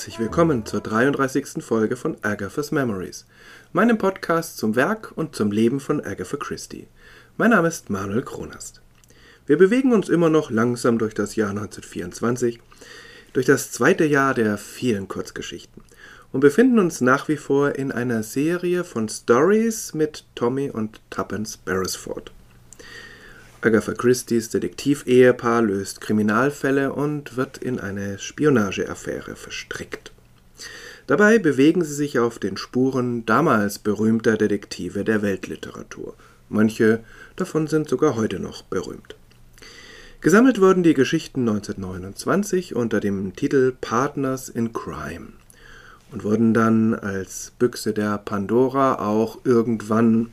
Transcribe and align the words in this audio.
herzlich 0.00 0.18
willkommen 0.18 0.64
zur 0.64 0.80
33. 0.80 1.62
Folge 1.62 1.94
von 1.94 2.16
Agatha's 2.22 2.72
Memories, 2.72 3.26
meinem 3.74 3.98
Podcast 3.98 4.56
zum 4.56 4.74
Werk 4.74 5.12
und 5.14 5.36
zum 5.36 5.52
Leben 5.52 5.78
von 5.78 6.02
Agatha 6.02 6.38
Christie. 6.38 6.86
Mein 7.36 7.50
Name 7.50 7.68
ist 7.68 7.90
Manuel 7.90 8.22
Kronast. 8.22 8.80
Wir 9.44 9.58
bewegen 9.58 9.92
uns 9.92 10.08
immer 10.08 10.30
noch 10.30 10.50
langsam 10.50 10.96
durch 10.96 11.12
das 11.12 11.36
Jahr 11.36 11.50
1924, 11.50 12.60
durch 13.34 13.44
das 13.44 13.72
zweite 13.72 14.06
Jahr 14.06 14.32
der 14.32 14.56
vielen 14.56 15.06
Kurzgeschichten 15.06 15.82
und 16.32 16.40
befinden 16.40 16.78
uns 16.78 17.02
nach 17.02 17.28
wie 17.28 17.36
vor 17.36 17.74
in 17.74 17.92
einer 17.92 18.22
Serie 18.22 18.84
von 18.84 19.06
Stories 19.06 19.92
mit 19.92 20.24
Tommy 20.34 20.70
und 20.70 21.02
Tuppence 21.10 21.58
Beresford. 21.58 22.32
Agatha 23.62 23.92
Christie's 23.92 24.48
Detektivehepaar 24.48 25.60
löst 25.60 26.00
Kriminalfälle 26.00 26.94
und 26.94 27.36
wird 27.36 27.58
in 27.58 27.78
eine 27.78 28.18
Spionageaffäre 28.18 29.36
verstrickt. 29.36 30.12
Dabei 31.06 31.38
bewegen 31.38 31.84
sie 31.84 31.92
sich 31.92 32.18
auf 32.18 32.38
den 32.38 32.56
Spuren 32.56 33.26
damals 33.26 33.78
berühmter 33.78 34.38
Detektive 34.38 35.04
der 35.04 35.20
Weltliteratur. 35.20 36.14
Manche 36.48 37.00
davon 37.36 37.66
sind 37.66 37.86
sogar 37.86 38.16
heute 38.16 38.40
noch 38.40 38.62
berühmt. 38.62 39.14
Gesammelt 40.22 40.58
wurden 40.58 40.82
die 40.82 40.94
Geschichten 40.94 41.40
1929 41.40 42.74
unter 42.74 42.98
dem 42.98 43.36
Titel 43.36 43.74
Partners 43.78 44.48
in 44.48 44.72
Crime 44.72 45.34
und 46.12 46.24
wurden 46.24 46.54
dann 46.54 46.94
als 46.94 47.52
Büchse 47.58 47.92
der 47.92 48.16
Pandora 48.16 49.06
auch 49.06 49.40
irgendwann 49.44 50.30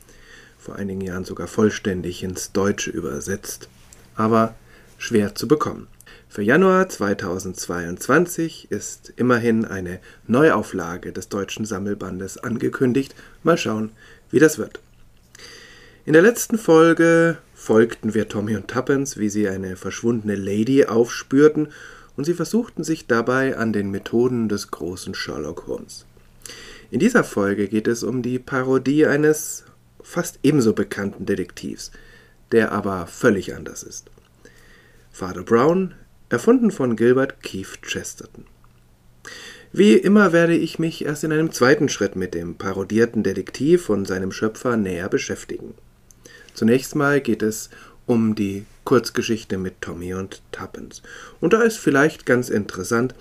vor 0.67 0.75
einigen 0.75 0.99
Jahren 0.99 1.23
sogar 1.23 1.47
vollständig 1.47 2.23
ins 2.23 2.51
Deutsche 2.51 2.91
übersetzt, 2.91 3.69
aber 4.15 4.53
schwer 4.97 5.33
zu 5.33 5.47
bekommen. 5.47 5.87
Für 6.27 6.41
Januar 6.41 6.89
2022 6.89 8.69
ist 8.69 9.13
immerhin 9.15 9.63
eine 9.63 10.01
Neuauflage 10.27 11.13
des 11.13 11.29
deutschen 11.29 11.63
Sammelbandes 11.63 12.37
angekündigt. 12.37 13.15
Mal 13.43 13.57
schauen, 13.57 13.91
wie 14.29 14.39
das 14.39 14.57
wird. 14.57 14.81
In 16.05 16.11
der 16.11 16.21
letzten 16.21 16.57
Folge 16.57 17.37
folgten 17.55 18.13
wir 18.13 18.27
Tommy 18.27 18.57
und 18.57 18.67
Tuppence, 18.67 19.17
wie 19.17 19.29
sie 19.29 19.47
eine 19.47 19.77
verschwundene 19.77 20.35
Lady 20.35 20.83
aufspürten, 20.83 21.69
und 22.17 22.25
sie 22.25 22.33
versuchten 22.33 22.83
sich 22.83 23.07
dabei 23.07 23.55
an 23.55 23.71
den 23.71 23.89
Methoden 23.89 24.49
des 24.49 24.69
großen 24.69 25.13
Sherlock 25.13 25.67
Holmes. 25.67 26.05
In 26.91 26.99
dieser 26.99 27.23
Folge 27.23 27.69
geht 27.69 27.87
es 27.87 28.03
um 28.03 28.21
die 28.21 28.37
Parodie 28.37 29.05
eines 29.05 29.63
fast 30.07 30.39
ebenso 30.41 30.71
bekannten 30.71 31.25
Detektivs, 31.25 31.91
der 32.53 32.71
aber 32.71 33.07
völlig 33.07 33.53
anders 33.53 33.83
ist. 33.83 34.09
Father 35.11 35.43
Brown, 35.43 35.95
erfunden 36.29 36.71
von 36.71 36.95
Gilbert 36.95 37.43
Keith 37.43 37.81
Chesterton. 37.81 38.45
Wie 39.73 39.93
immer 39.93 40.31
werde 40.31 40.55
ich 40.55 40.79
mich 40.79 41.03
erst 41.03 41.25
in 41.25 41.33
einem 41.33 41.51
zweiten 41.51 41.89
Schritt 41.89 42.15
mit 42.15 42.33
dem 42.33 42.55
parodierten 42.55 43.21
Detektiv 43.21 43.89
und 43.89 44.05
seinem 44.07 44.31
Schöpfer 44.31 44.77
näher 44.77 45.09
beschäftigen. 45.09 45.73
Zunächst 46.53 46.95
mal 46.95 47.19
geht 47.19 47.43
es 47.43 47.69
um 48.05 48.33
die 48.33 48.65
Kurzgeschichte 48.85 49.57
mit 49.57 49.81
Tommy 49.81 50.13
und 50.13 50.41
Tuppence. 50.53 51.01
Und 51.41 51.51
da 51.51 51.63
ist 51.63 51.77
vielleicht 51.77 52.25
ganz 52.25 52.47
interessant, 52.47 53.13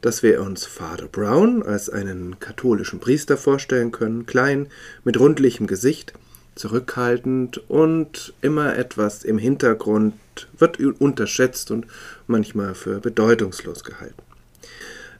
dass 0.00 0.24
wir 0.24 0.42
uns 0.42 0.66
Father 0.66 1.06
Brown 1.06 1.62
als 1.62 1.88
einen 1.88 2.40
katholischen 2.40 2.98
Priester 2.98 3.36
vorstellen 3.36 3.92
können, 3.92 4.26
klein, 4.26 4.66
mit 5.04 5.20
rundlichem 5.20 5.68
Gesicht, 5.68 6.14
zurückhaltend 6.54 7.58
und 7.68 8.34
immer 8.42 8.76
etwas 8.76 9.24
im 9.24 9.38
Hintergrund, 9.38 10.14
wird 10.58 10.78
unterschätzt 10.80 11.70
und 11.70 11.86
manchmal 12.26 12.74
für 12.74 13.00
bedeutungslos 13.00 13.84
gehalten. 13.84 14.22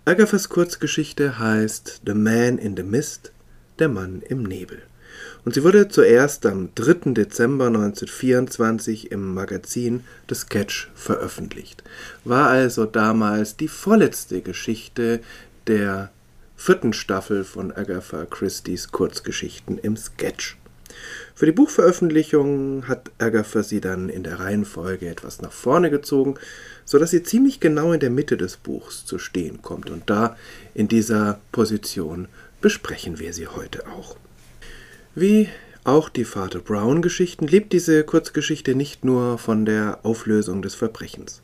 Agathas 0.04 0.48
Kurzgeschichte 0.48 1.38
heißt 1.38 2.02
The 2.06 2.14
Man 2.14 2.58
in 2.58 2.76
the 2.76 2.82
Mist, 2.82 3.32
der 3.78 3.88
Mann 3.88 4.22
im 4.28 4.42
Nebel. 4.42 4.82
Und 5.44 5.54
sie 5.54 5.64
wurde 5.64 5.88
zuerst 5.88 6.46
am 6.46 6.70
3. 6.74 7.12
Dezember 7.12 7.66
1924 7.66 9.10
im 9.10 9.34
Magazin 9.34 10.04
The 10.28 10.34
Sketch 10.34 10.90
veröffentlicht, 10.94 11.82
war 12.24 12.48
also 12.48 12.84
damals 12.84 13.56
die 13.56 13.68
vorletzte 13.68 14.40
Geschichte 14.40 15.20
der 15.66 16.10
vierten 16.56 16.92
Staffel 16.92 17.44
von 17.44 17.72
Agatha 17.72 18.24
Christie's 18.24 18.92
Kurzgeschichten 18.92 19.78
im 19.78 19.96
Sketch. 19.96 20.56
Für 21.34 21.46
die 21.46 21.52
Buchveröffentlichung 21.52 22.86
hat 22.88 23.10
Agatha 23.18 23.62
sie 23.62 23.80
dann 23.80 24.08
in 24.08 24.22
der 24.22 24.38
Reihenfolge 24.38 25.08
etwas 25.08 25.40
nach 25.40 25.52
vorne 25.52 25.90
gezogen, 25.90 26.34
so 26.84 26.98
dass 26.98 27.10
sie 27.10 27.22
ziemlich 27.22 27.60
genau 27.60 27.92
in 27.92 28.00
der 28.00 28.10
Mitte 28.10 28.36
des 28.36 28.56
Buchs 28.56 29.06
zu 29.06 29.18
stehen 29.18 29.62
kommt. 29.62 29.90
Und 29.90 30.10
da 30.10 30.36
in 30.74 30.88
dieser 30.88 31.40
Position 31.50 32.28
besprechen 32.60 33.18
wir 33.18 33.32
sie 33.32 33.48
heute 33.48 33.86
auch. 33.88 34.16
Wie 35.14 35.48
auch 35.84 36.08
die 36.08 36.24
Vater 36.24 36.60
Brown 36.60 37.02
Geschichten 37.02 37.46
lebt 37.46 37.72
diese 37.72 38.04
Kurzgeschichte 38.04 38.74
nicht 38.74 39.04
nur 39.04 39.38
von 39.38 39.64
der 39.64 40.00
Auflösung 40.04 40.62
des 40.62 40.74
Verbrechens. 40.74 41.42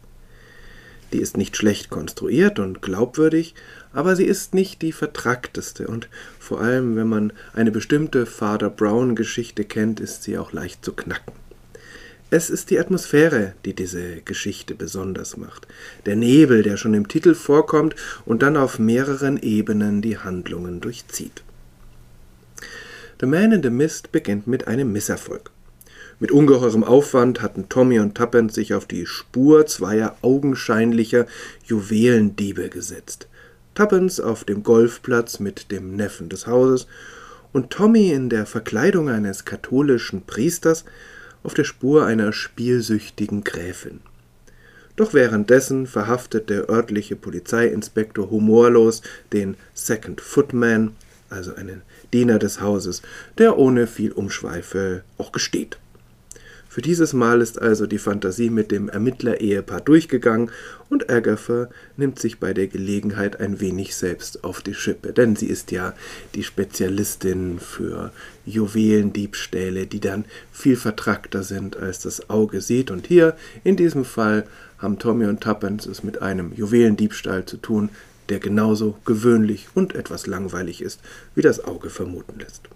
Die 1.12 1.20
ist 1.20 1.36
nicht 1.36 1.56
schlecht 1.56 1.90
konstruiert 1.90 2.58
und 2.58 2.82
glaubwürdig, 2.82 3.54
aber 3.92 4.14
sie 4.14 4.26
ist 4.26 4.54
nicht 4.54 4.82
die 4.82 4.92
vertrackteste 4.92 5.86
und 5.86 6.08
vor 6.38 6.60
allem, 6.60 6.96
wenn 6.96 7.08
man 7.08 7.32
eine 7.54 7.70
bestimmte 7.70 8.26
Father 8.26 8.70
Brown 8.70 9.16
Geschichte 9.16 9.64
kennt, 9.64 10.00
ist 10.00 10.22
sie 10.22 10.36
auch 10.36 10.52
leicht 10.52 10.84
zu 10.84 10.92
knacken. 10.92 11.32
Es 12.30 12.50
ist 12.50 12.68
die 12.68 12.78
Atmosphäre, 12.78 13.54
die 13.64 13.72
diese 13.72 14.20
Geschichte 14.20 14.74
besonders 14.74 15.38
macht. 15.38 15.66
Der 16.04 16.14
Nebel, 16.14 16.62
der 16.62 16.76
schon 16.76 16.92
im 16.92 17.08
Titel 17.08 17.34
vorkommt 17.34 17.94
und 18.26 18.42
dann 18.42 18.58
auf 18.58 18.78
mehreren 18.78 19.38
Ebenen 19.38 20.02
die 20.02 20.18
Handlungen 20.18 20.82
durchzieht. 20.82 21.42
The 23.20 23.26
Man 23.26 23.52
in 23.52 23.62
the 23.62 23.70
Mist 23.70 24.12
beginnt 24.12 24.46
mit 24.46 24.68
einem 24.68 24.92
Misserfolg. 24.92 25.50
Mit 26.20 26.32
ungeheurem 26.32 26.82
Aufwand 26.82 27.42
hatten 27.42 27.68
Tommy 27.68 28.00
und 28.00 28.16
Tuppence 28.16 28.54
sich 28.54 28.74
auf 28.74 28.86
die 28.86 29.06
Spur 29.06 29.66
zweier 29.66 30.16
augenscheinlicher 30.20 31.26
Juwelendiebe 31.64 32.70
gesetzt. 32.70 33.28
Tuppence 33.76 34.18
auf 34.18 34.42
dem 34.42 34.64
Golfplatz 34.64 35.38
mit 35.38 35.70
dem 35.70 35.94
Neffen 35.94 36.28
des 36.28 36.48
Hauses 36.48 36.88
und 37.52 37.70
Tommy 37.70 38.10
in 38.10 38.30
der 38.30 38.46
Verkleidung 38.46 39.08
eines 39.08 39.44
katholischen 39.44 40.22
Priesters 40.22 40.84
auf 41.44 41.54
der 41.54 41.62
Spur 41.62 42.04
einer 42.04 42.32
spielsüchtigen 42.32 43.44
Gräfin. 43.44 44.00
Doch 44.96 45.14
währenddessen 45.14 45.86
verhaftet 45.86 46.50
der 46.50 46.68
örtliche 46.68 47.14
Polizeiinspektor 47.14 48.28
humorlos 48.28 49.02
den 49.32 49.56
Second 49.72 50.20
Footman, 50.20 50.96
also 51.30 51.54
einen 51.54 51.82
Diener 52.12 52.40
des 52.40 52.60
Hauses, 52.60 53.02
der 53.38 53.56
ohne 53.56 53.86
viel 53.86 54.10
Umschweife 54.10 55.04
auch 55.16 55.30
gesteht. 55.30 55.78
Für 56.70 56.82
dieses 56.82 57.14
Mal 57.14 57.40
ist 57.40 57.60
also 57.60 57.86
die 57.86 57.98
Fantasie 57.98 58.50
mit 58.50 58.70
dem 58.70 58.90
Ermittler-Ehepaar 58.90 59.80
durchgegangen 59.80 60.50
und 60.90 61.10
Agatha 61.10 61.70
nimmt 61.96 62.18
sich 62.18 62.38
bei 62.38 62.52
der 62.52 62.66
Gelegenheit 62.66 63.40
ein 63.40 63.58
wenig 63.58 63.96
selbst 63.96 64.44
auf 64.44 64.60
die 64.60 64.74
Schippe, 64.74 65.14
denn 65.14 65.34
sie 65.34 65.46
ist 65.46 65.70
ja 65.70 65.94
die 66.34 66.44
Spezialistin 66.44 67.58
für 67.58 68.12
Juwelendiebstähle, 68.44 69.86
die 69.86 70.00
dann 70.00 70.26
viel 70.52 70.76
vertrackter 70.76 71.42
sind, 71.42 71.78
als 71.78 72.00
das 72.00 72.28
Auge 72.28 72.60
sieht. 72.60 72.90
Und 72.90 73.06
hier, 73.06 73.34
in 73.64 73.76
diesem 73.76 74.04
Fall, 74.04 74.46
haben 74.76 74.98
Tommy 74.98 75.24
und 75.24 75.40
Tuppence 75.40 75.86
es 75.86 76.04
mit 76.04 76.20
einem 76.20 76.52
Juwelendiebstahl 76.52 77.46
zu 77.46 77.56
tun, 77.56 77.88
der 78.28 78.40
genauso 78.40 78.98
gewöhnlich 79.06 79.68
und 79.74 79.94
etwas 79.94 80.26
langweilig 80.26 80.82
ist, 80.82 81.00
wie 81.34 81.42
das 81.42 81.64
Auge 81.64 81.88
vermuten 81.88 82.38
lässt. 82.38 82.68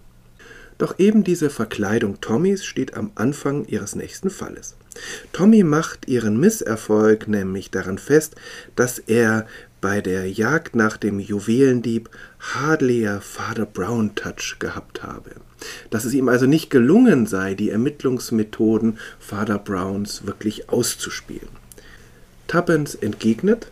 Doch 0.77 0.99
eben 0.99 1.23
diese 1.23 1.49
Verkleidung 1.49 2.21
Tommys 2.21 2.65
steht 2.65 2.95
am 2.95 3.11
Anfang 3.15 3.65
ihres 3.65 3.95
nächsten 3.95 4.29
Falles. 4.29 4.75
Tommy 5.31 5.63
macht 5.63 6.07
ihren 6.07 6.39
Misserfolg 6.39 7.27
nämlich 7.27 7.71
daran 7.71 7.97
fest, 7.97 8.35
dass 8.75 8.99
er 8.99 9.47
bei 9.81 10.01
der 10.01 10.29
Jagd 10.29 10.75
nach 10.75 10.97
dem 10.97 11.19
Juwelendieb 11.19 12.09
hardly 12.39 13.07
a 13.07 13.19
Father 13.19 13.65
Brown 13.65 14.15
Touch 14.15 14.57
gehabt 14.59 15.03
habe. 15.03 15.31
Dass 15.89 16.05
es 16.05 16.13
ihm 16.13 16.29
also 16.29 16.45
nicht 16.45 16.69
gelungen 16.69 17.25
sei, 17.25 17.53
die 17.53 17.69
Ermittlungsmethoden 17.69 18.97
Father 19.19 19.59
Browns 19.59 20.25
wirklich 20.25 20.69
auszuspielen. 20.69 21.49
Tuppence 22.47 22.95
entgegnet, 22.95 23.71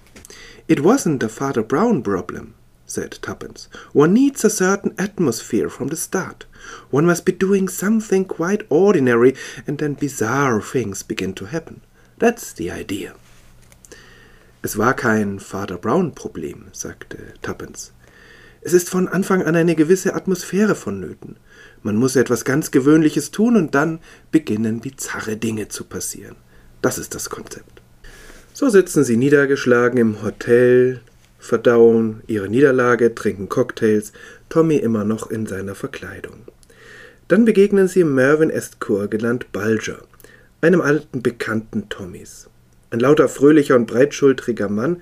It 0.68 0.80
wasn't 0.83 1.24
a 1.24 1.30
Father 1.30 1.63
Brown 1.63 2.03
problem 2.03 2.53
said 2.91 3.21
Tuppence. 3.21 3.69
One 3.93 4.13
needs 4.13 4.43
a 4.43 4.49
certain 4.49 4.93
atmosphere 4.97 5.69
from 5.69 5.88
the 5.89 5.95
start. 5.95 6.45
One 6.89 7.05
must 7.05 7.25
be 7.25 7.31
doing 7.31 7.69
something 7.69 8.25
quite 8.25 8.65
ordinary, 8.69 9.35
and 9.65 9.77
then 9.77 9.93
bizarre 9.93 10.61
things 10.61 11.03
begin 11.03 11.33
to 11.35 11.45
happen. 11.45 11.81
That's 12.19 12.53
the 12.53 12.71
idea. 12.71 13.13
Es 14.61 14.77
war 14.77 14.93
kein 14.93 15.39
Father 15.39 15.77
Brown-Problem, 15.77 16.65
sagte 16.71 17.33
Tuppence. 17.41 17.91
Es 18.61 18.73
ist 18.73 18.89
von 18.89 19.07
Anfang 19.07 19.41
an 19.41 19.55
eine 19.55 19.75
gewisse 19.75 20.13
Atmosphäre 20.13 20.75
vonnöten. 20.75 21.38
Man 21.81 21.95
muss 21.95 22.15
etwas 22.15 22.45
ganz 22.45 22.69
Gewöhnliches 22.69 23.31
tun 23.31 23.55
und 23.55 23.73
dann 23.73 23.99
beginnen 24.31 24.81
bizarre 24.81 25.35
Dinge 25.35 25.67
zu 25.67 25.83
passieren. 25.83 26.35
Das 26.83 26.99
ist 26.99 27.15
das 27.15 27.31
Konzept. 27.31 27.81
So 28.53 28.69
sitzen 28.69 29.03
sie 29.03 29.17
niedergeschlagen 29.17 29.97
im 29.97 30.21
Hotel 30.21 31.01
verdauen 31.41 32.21
ihre 32.27 32.47
Niederlage, 32.47 33.13
trinken 33.15 33.49
Cocktails, 33.49 34.13
Tommy 34.47 34.77
immer 34.77 35.03
noch 35.03 35.29
in 35.29 35.47
seiner 35.47 35.75
Verkleidung. 35.75 36.45
Dann 37.27 37.45
begegnen 37.45 37.88
sie 37.88 38.03
Mervyn 38.03 38.51
Estcourt, 38.51 39.11
genannt 39.11 39.51
Bulger, 39.51 39.97
einem 40.61 40.81
alten 40.81 41.21
Bekannten 41.21 41.89
Tommys. 41.89 42.47
Ein 42.91 42.99
lauter, 42.99 43.27
fröhlicher 43.27 43.75
und 43.75 43.88
breitschultriger 43.88 44.69
Mann 44.69 45.01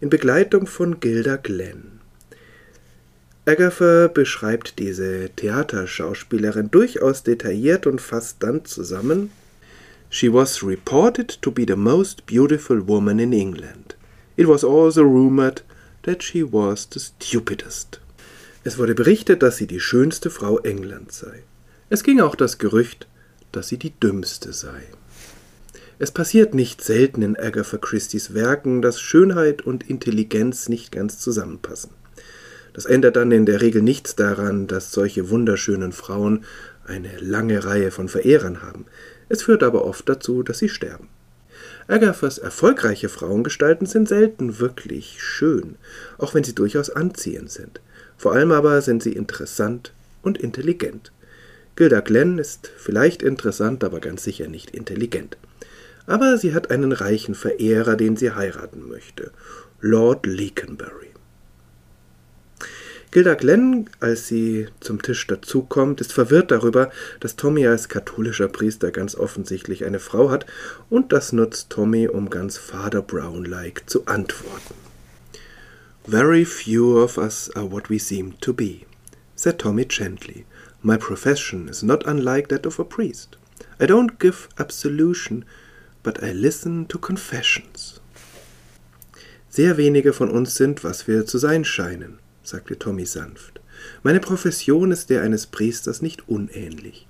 in 0.00 0.10
Begleitung 0.10 0.66
von 0.66 1.00
Gilda 1.00 1.36
Glenn. 1.36 2.00
Agatha 3.44 4.08
beschreibt 4.08 4.80
diese 4.80 5.30
Theaterschauspielerin 5.36 6.70
durchaus 6.70 7.22
detailliert 7.22 7.86
und 7.86 8.00
fasst 8.00 8.38
dann 8.40 8.64
zusammen 8.64 9.30
She 10.10 10.32
was 10.32 10.64
reported 10.64 11.40
to 11.42 11.52
be 11.52 11.64
the 11.66 11.76
most 11.76 12.26
beautiful 12.26 12.88
woman 12.88 13.20
in 13.20 13.32
England. 13.32 13.96
It 14.36 14.48
was 14.48 14.64
also 14.64 15.02
rumored 15.02 15.62
that 16.06 16.22
she 16.22 16.42
was 16.42 16.88
the 16.90 17.00
stupidest. 17.00 18.00
Es 18.64 18.78
wurde 18.78 18.94
berichtet, 18.94 19.42
dass 19.42 19.58
sie 19.58 19.66
die 19.66 19.80
schönste 19.80 20.30
Frau 20.30 20.58
Englands 20.58 21.18
sei. 21.18 21.42
Es 21.90 22.02
ging 22.02 22.20
auch 22.20 22.34
das 22.34 22.58
Gerücht, 22.58 23.06
dass 23.52 23.68
sie 23.68 23.78
die 23.78 23.92
dümmste 24.00 24.52
sei. 24.52 24.82
Es 25.98 26.10
passiert 26.10 26.54
nicht 26.54 26.82
selten 26.82 27.22
in 27.22 27.36
Agatha 27.36 27.78
Christie's 27.78 28.34
Werken, 28.34 28.82
dass 28.82 29.00
Schönheit 29.00 29.62
und 29.62 29.88
Intelligenz 29.88 30.68
nicht 30.68 30.92
ganz 30.92 31.18
zusammenpassen. 31.18 31.90
Das 32.72 32.84
ändert 32.84 33.16
dann 33.16 33.32
in 33.32 33.46
der 33.46 33.60
Regel 33.62 33.82
nichts 33.82 34.16
daran, 34.16 34.66
dass 34.66 34.92
solche 34.92 35.30
wunderschönen 35.30 35.92
Frauen 35.92 36.44
eine 36.84 37.16
lange 37.18 37.64
Reihe 37.64 37.90
von 37.90 38.08
Verehrern 38.08 38.62
haben. 38.62 38.84
Es 39.28 39.42
führt 39.42 39.62
aber 39.62 39.84
oft 39.84 40.08
dazu, 40.08 40.42
dass 40.42 40.58
sie 40.58 40.68
sterben. 40.68 41.08
Agathas 41.88 42.38
erfolgreiche 42.38 43.08
Frauengestalten 43.08 43.86
sind 43.86 44.08
selten 44.08 44.58
wirklich 44.58 45.22
schön, 45.22 45.76
auch 46.18 46.34
wenn 46.34 46.42
sie 46.42 46.54
durchaus 46.54 46.90
anziehend 46.90 47.50
sind. 47.50 47.80
Vor 48.16 48.32
allem 48.32 48.50
aber 48.50 48.82
sind 48.82 49.02
sie 49.02 49.12
interessant 49.12 49.92
und 50.22 50.38
intelligent. 50.38 51.12
Gilda 51.76 52.00
Glenn 52.00 52.38
ist 52.38 52.70
vielleicht 52.76 53.22
interessant, 53.22 53.84
aber 53.84 54.00
ganz 54.00 54.24
sicher 54.24 54.48
nicht 54.48 54.70
intelligent. 54.70 55.36
Aber 56.06 56.38
sie 56.38 56.54
hat 56.54 56.70
einen 56.70 56.92
reichen 56.92 57.34
Verehrer, 57.34 57.96
den 57.96 58.16
sie 58.16 58.32
heiraten 58.32 58.88
möchte, 58.88 59.32
Lord 59.80 60.26
Leconbury. 60.26 61.15
Gilda 63.12 63.34
Glenn, 63.34 63.88
als 64.00 64.26
sie 64.26 64.66
zum 64.80 65.00
Tisch 65.00 65.26
dazukommt, 65.26 66.00
ist 66.00 66.12
verwirrt 66.12 66.50
darüber, 66.50 66.90
dass 67.20 67.36
Tommy 67.36 67.66
als 67.66 67.88
katholischer 67.88 68.48
Priester 68.48 68.90
ganz 68.90 69.14
offensichtlich 69.14 69.84
eine 69.84 70.00
Frau 70.00 70.30
hat, 70.30 70.44
und 70.90 71.12
das 71.12 71.32
nutzt 71.32 71.70
Tommy, 71.70 72.08
um 72.08 72.30
ganz 72.30 72.58
Father 72.58 73.02
Brown-like 73.02 73.88
zu 73.88 74.06
antworten. 74.06 74.74
Very 76.06 76.44
few 76.44 77.00
of 77.00 77.16
us 77.16 77.50
are 77.54 77.70
what 77.70 77.88
we 77.88 77.98
seem 77.98 78.38
to 78.40 78.52
be, 78.52 78.80
said 79.34 79.58
Tommy 79.58 79.86
gently. 79.86 80.44
My 80.82 80.96
profession 80.96 81.68
is 81.68 81.82
not 81.82 82.06
unlike 82.06 82.48
that 82.48 82.66
of 82.66 82.78
a 82.78 82.84
priest. 82.84 83.38
I 83.80 83.86
don't 83.86 84.18
give 84.18 84.48
absolution, 84.58 85.44
but 86.02 86.22
I 86.22 86.32
listen 86.32 86.86
to 86.88 86.98
confessions. 86.98 88.00
Sehr 89.48 89.76
wenige 89.76 90.12
von 90.12 90.28
uns 90.28 90.56
sind, 90.56 90.84
was 90.84 91.08
wir 91.08 91.24
zu 91.24 91.38
sein 91.38 91.64
scheinen 91.64 92.18
sagte 92.46 92.78
Tommy 92.78 93.06
sanft. 93.06 93.60
Meine 94.02 94.20
Profession 94.20 94.90
ist 94.90 95.10
der 95.10 95.22
eines 95.22 95.46
Priesters 95.46 96.02
nicht 96.02 96.28
unähnlich. 96.28 97.06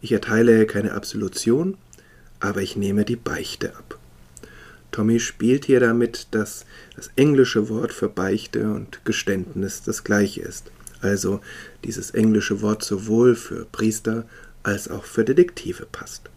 Ich 0.00 0.12
erteile 0.12 0.66
keine 0.66 0.92
Absolution, 0.92 1.76
aber 2.40 2.62
ich 2.62 2.76
nehme 2.76 3.04
die 3.04 3.16
Beichte 3.16 3.76
ab. 3.76 3.98
Tommy 4.90 5.20
spielt 5.20 5.66
hier 5.66 5.80
damit, 5.80 6.28
dass 6.32 6.64
das 6.96 7.10
englische 7.16 7.68
Wort 7.68 7.92
für 7.92 8.08
Beichte 8.08 8.72
und 8.72 9.04
Geständnis 9.04 9.82
das 9.82 10.04
gleiche 10.04 10.42
ist. 10.42 10.72
Also 11.00 11.40
dieses 11.84 12.10
englische 12.10 12.60
Wort 12.60 12.82
sowohl 12.82 13.36
für 13.36 13.66
Priester 13.66 14.26
als 14.62 14.88
auch 14.88 15.04
für 15.04 15.24
Detektive 15.24 15.86
passt. 15.86 16.28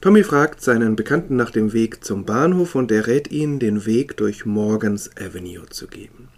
Tommy 0.00 0.24
fragt 0.24 0.62
seinen 0.62 0.96
Bekannten 0.96 1.36
nach 1.36 1.50
dem 1.50 1.74
Weg 1.74 2.02
zum 2.04 2.24
Bahnhof 2.24 2.74
und 2.74 2.90
er 2.90 3.06
rät 3.06 3.30
ihn, 3.30 3.58
den 3.58 3.84
Weg 3.84 4.16
durch 4.16 4.46
Morgans 4.46 5.10
Avenue 5.18 5.68
zu 5.68 5.88
geben. 5.88 6.29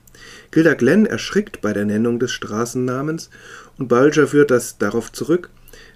Gilda 0.53 0.75
Glenn 0.75 1.07
erschrickt 1.07 1.63
bei 1.63 1.73
der 1.73 1.87
Nennung 1.87 2.19
des 2.19 2.31
Straßennamens 2.33 3.31
und 3.79 3.89
Bulger 3.89 4.27
führt 4.27 4.51
das 4.51 4.77
darauf 4.77 5.11
zurück, 5.11 5.49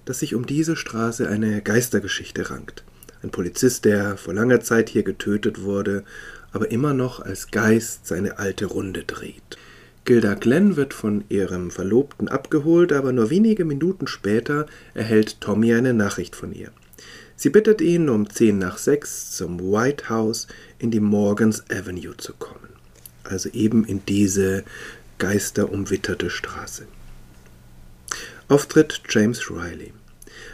dass 0.06 0.20
sich 0.20 0.34
um 0.34 0.46
diese 0.46 0.76
Straße 0.76 1.28
eine 1.28 1.60
Geistergeschichte 1.60 2.50
rankt. 2.50 2.82
Ein 3.22 3.30
Polizist, 3.30 3.84
der 3.84 4.16
vor 4.16 4.32
langer 4.32 4.60
Zeit 4.60 4.88
hier 4.88 5.02
getötet 5.02 5.62
wurde, 5.62 6.04
aber 6.52 6.70
immer 6.70 6.94
noch 6.94 7.20
als 7.20 7.50
Geist 7.50 8.06
seine 8.06 8.38
alte 8.38 8.66
Runde 8.66 9.04
dreht. 9.04 9.58
Gilda 10.06 10.34
Glenn 10.34 10.76
wird 10.76 10.94
von 10.94 11.24
ihrem 11.28 11.70
Verlobten 11.70 12.28
abgeholt, 12.28 12.92
aber 12.92 13.12
nur 13.12 13.28
wenige 13.28 13.64
Minuten 13.64 14.06
später 14.06 14.66
erhält 14.94 15.40
Tommy 15.40 15.74
eine 15.74 15.92
Nachricht 15.92 16.36
von 16.36 16.52
ihr. 16.52 16.70
Sie 17.34 17.50
bittet 17.50 17.80
ihn, 17.80 18.08
um 18.08 18.30
zehn 18.30 18.58
nach 18.58 18.78
sechs 18.78 19.32
zum 19.32 19.60
White 19.60 20.08
House 20.08 20.46
in 20.78 20.90
die 20.90 21.00
Morgans 21.00 21.64
Avenue 21.70 22.16
zu 22.16 22.32
kommen 22.32 22.75
also 23.28 23.48
eben 23.50 23.84
in 23.84 24.04
diese 24.06 24.64
geisterumwitterte 25.18 26.30
Straße. 26.30 26.86
Auftritt 28.48 29.02
James 29.08 29.50
Riley. 29.50 29.92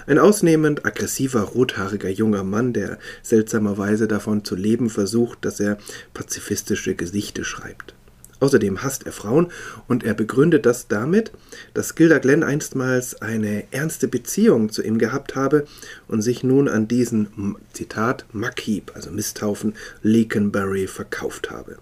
Ein 0.07 0.19
ausnehmend 0.19 0.85
aggressiver, 0.87 1.43
rothaariger 1.43 2.09
junger 2.09 2.45
Mann, 2.45 2.73
der 2.73 2.99
seltsamerweise 3.23 4.09
davon 4.09 4.45
zu 4.45 4.57
leben 4.57 4.91
versucht, 4.91 5.45
dass 5.45 5.61
er 5.61 5.79
pazifistische 6.15 6.95
Gesichte 6.95 7.45
schreibt. 7.45 7.95
Außerdem 8.43 8.83
hasst 8.83 9.07
er 9.07 9.13
Frauen 9.13 9.53
und 9.87 10.03
er 10.03 10.15
begründet 10.15 10.67
das 10.67 10.89
damit, 10.89 11.31
dass 11.75 11.95
Gilda 11.95 12.19
Glenn 12.19 12.43
einstmals 12.43 13.23
eine 13.23 13.73
ernste 13.73 14.09
Beziehung 14.09 14.73
zu 14.73 14.83
ihm 14.83 14.99
gehabt 14.99 15.37
habe 15.37 15.65
und 16.09 16.23
sich 16.23 16.43
nun 16.43 16.69
an 16.69 16.89
diesen, 16.89 17.57
Zitat, 17.73 18.25
Muckheap, 18.33 18.91
also 18.97 19.13
Misthaufen, 19.13 19.75
Leconbury 20.03 20.89
verkauft 20.89 21.53
habe. 21.53 21.79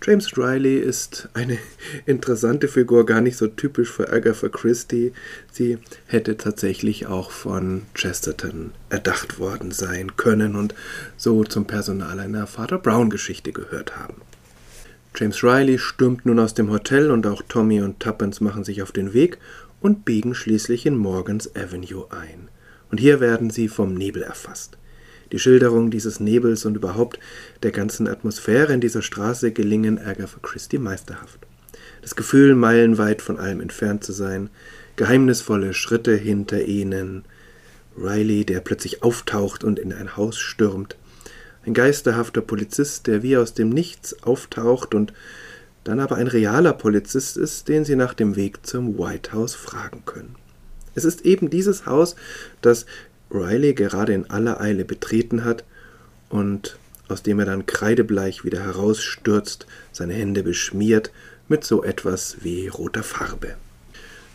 James 0.00 0.38
Riley 0.38 0.78
ist 0.78 1.28
eine 1.34 1.58
interessante 2.06 2.68
Figur, 2.68 3.04
gar 3.04 3.20
nicht 3.20 3.36
so 3.36 3.48
typisch 3.48 3.90
für 3.90 4.12
Agatha 4.12 4.48
Christie. 4.48 5.12
Sie 5.50 5.78
hätte 6.06 6.36
tatsächlich 6.36 7.06
auch 7.06 7.30
von 7.30 7.82
Chesterton 7.94 8.72
erdacht 8.90 9.38
worden 9.38 9.72
sein 9.72 10.16
können 10.16 10.54
und 10.54 10.74
so 11.16 11.44
zum 11.44 11.66
Personal 11.66 12.20
einer 12.20 12.46
Vater 12.46 12.78
Brown 12.78 13.10
Geschichte 13.10 13.52
gehört 13.52 13.96
haben. 13.96 14.22
James 15.16 15.42
Riley 15.42 15.78
stürmt 15.78 16.26
nun 16.26 16.38
aus 16.38 16.54
dem 16.54 16.70
Hotel 16.70 17.10
und 17.10 17.26
auch 17.26 17.42
Tommy 17.48 17.80
und 17.80 17.98
Tuppence 17.98 18.40
machen 18.40 18.62
sich 18.62 18.82
auf 18.82 18.92
den 18.92 19.12
Weg 19.12 19.38
und 19.80 20.04
biegen 20.04 20.34
schließlich 20.34 20.86
in 20.86 20.96
Morgans 20.96 21.54
Avenue 21.56 22.06
ein. 22.10 22.48
Und 22.90 22.98
hier 22.98 23.18
werden 23.18 23.50
sie 23.50 23.68
vom 23.68 23.94
Nebel 23.94 24.22
erfasst. 24.22 24.78
Die 25.32 25.38
Schilderung 25.38 25.90
dieses 25.90 26.20
Nebels 26.20 26.64
und 26.64 26.76
überhaupt 26.76 27.18
der 27.62 27.70
ganzen 27.70 28.08
Atmosphäre 28.08 28.72
in 28.72 28.80
dieser 28.80 29.02
Straße 29.02 29.52
gelingen 29.52 29.98
Agatha 29.98 30.38
Christie 30.40 30.78
meisterhaft. 30.78 31.40
Das 32.02 32.16
Gefühl, 32.16 32.54
meilenweit 32.54 33.20
von 33.20 33.38
allem 33.38 33.60
entfernt 33.60 34.04
zu 34.04 34.12
sein, 34.12 34.50
geheimnisvolle 34.96 35.74
Schritte 35.74 36.14
hinter 36.14 36.62
ihnen, 36.62 37.24
Riley, 37.96 38.44
der 38.44 38.60
plötzlich 38.60 39.02
auftaucht 39.02 39.64
und 39.64 39.78
in 39.78 39.92
ein 39.92 40.16
Haus 40.16 40.38
stürmt, 40.38 40.96
ein 41.66 41.74
geisterhafter 41.74 42.40
Polizist, 42.40 43.06
der 43.06 43.22
wie 43.22 43.36
aus 43.36 43.52
dem 43.52 43.68
Nichts 43.68 44.22
auftaucht 44.22 44.94
und 44.94 45.12
dann 45.84 46.00
aber 46.00 46.16
ein 46.16 46.26
realer 46.26 46.72
Polizist 46.72 47.36
ist, 47.36 47.68
den 47.68 47.84
sie 47.84 47.96
nach 47.96 48.14
dem 48.14 48.36
Weg 48.36 48.66
zum 48.66 48.98
White 48.98 49.32
House 49.32 49.54
fragen 49.54 50.02
können. 50.04 50.36
Es 50.94 51.04
ist 51.04 51.22
eben 51.22 51.50
dieses 51.50 51.86
Haus, 51.86 52.16
das 52.60 52.86
Riley 53.30 53.74
gerade 53.74 54.12
in 54.12 54.30
aller 54.30 54.60
Eile 54.60 54.84
betreten 54.84 55.44
hat 55.44 55.64
und 56.28 56.78
aus 57.08 57.22
dem 57.22 57.38
er 57.38 57.46
dann 57.46 57.66
kreidebleich 57.66 58.44
wieder 58.44 58.60
herausstürzt, 58.60 59.66
seine 59.92 60.14
Hände 60.14 60.42
beschmiert 60.42 61.10
mit 61.48 61.64
so 61.64 61.82
etwas 61.82 62.38
wie 62.42 62.68
roter 62.68 63.02
Farbe. 63.02 63.56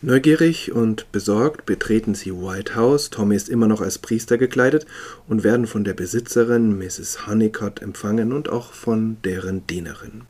Neugierig 0.01 0.73
und 0.73 1.09
besorgt 1.13 1.65
betreten 1.65 2.13
sie 2.13 2.33
White 2.33 2.75
House, 2.75 3.09
Tommy 3.09 3.35
ist 3.35 3.47
immer 3.47 3.67
noch 3.67 3.79
als 3.79 3.99
Priester 3.99 4.37
gekleidet 4.37 4.85
und 5.29 5.45
werden 5.45 5.65
von 5.65 5.85
der 5.85 5.93
Besitzerin 5.93 6.77
Mrs. 6.77 7.25
Honeycott 7.25 7.81
empfangen 7.81 8.33
und 8.33 8.49
auch 8.49 8.73
von 8.73 9.17
deren 9.23 9.65
Dienerin. 9.65 10.23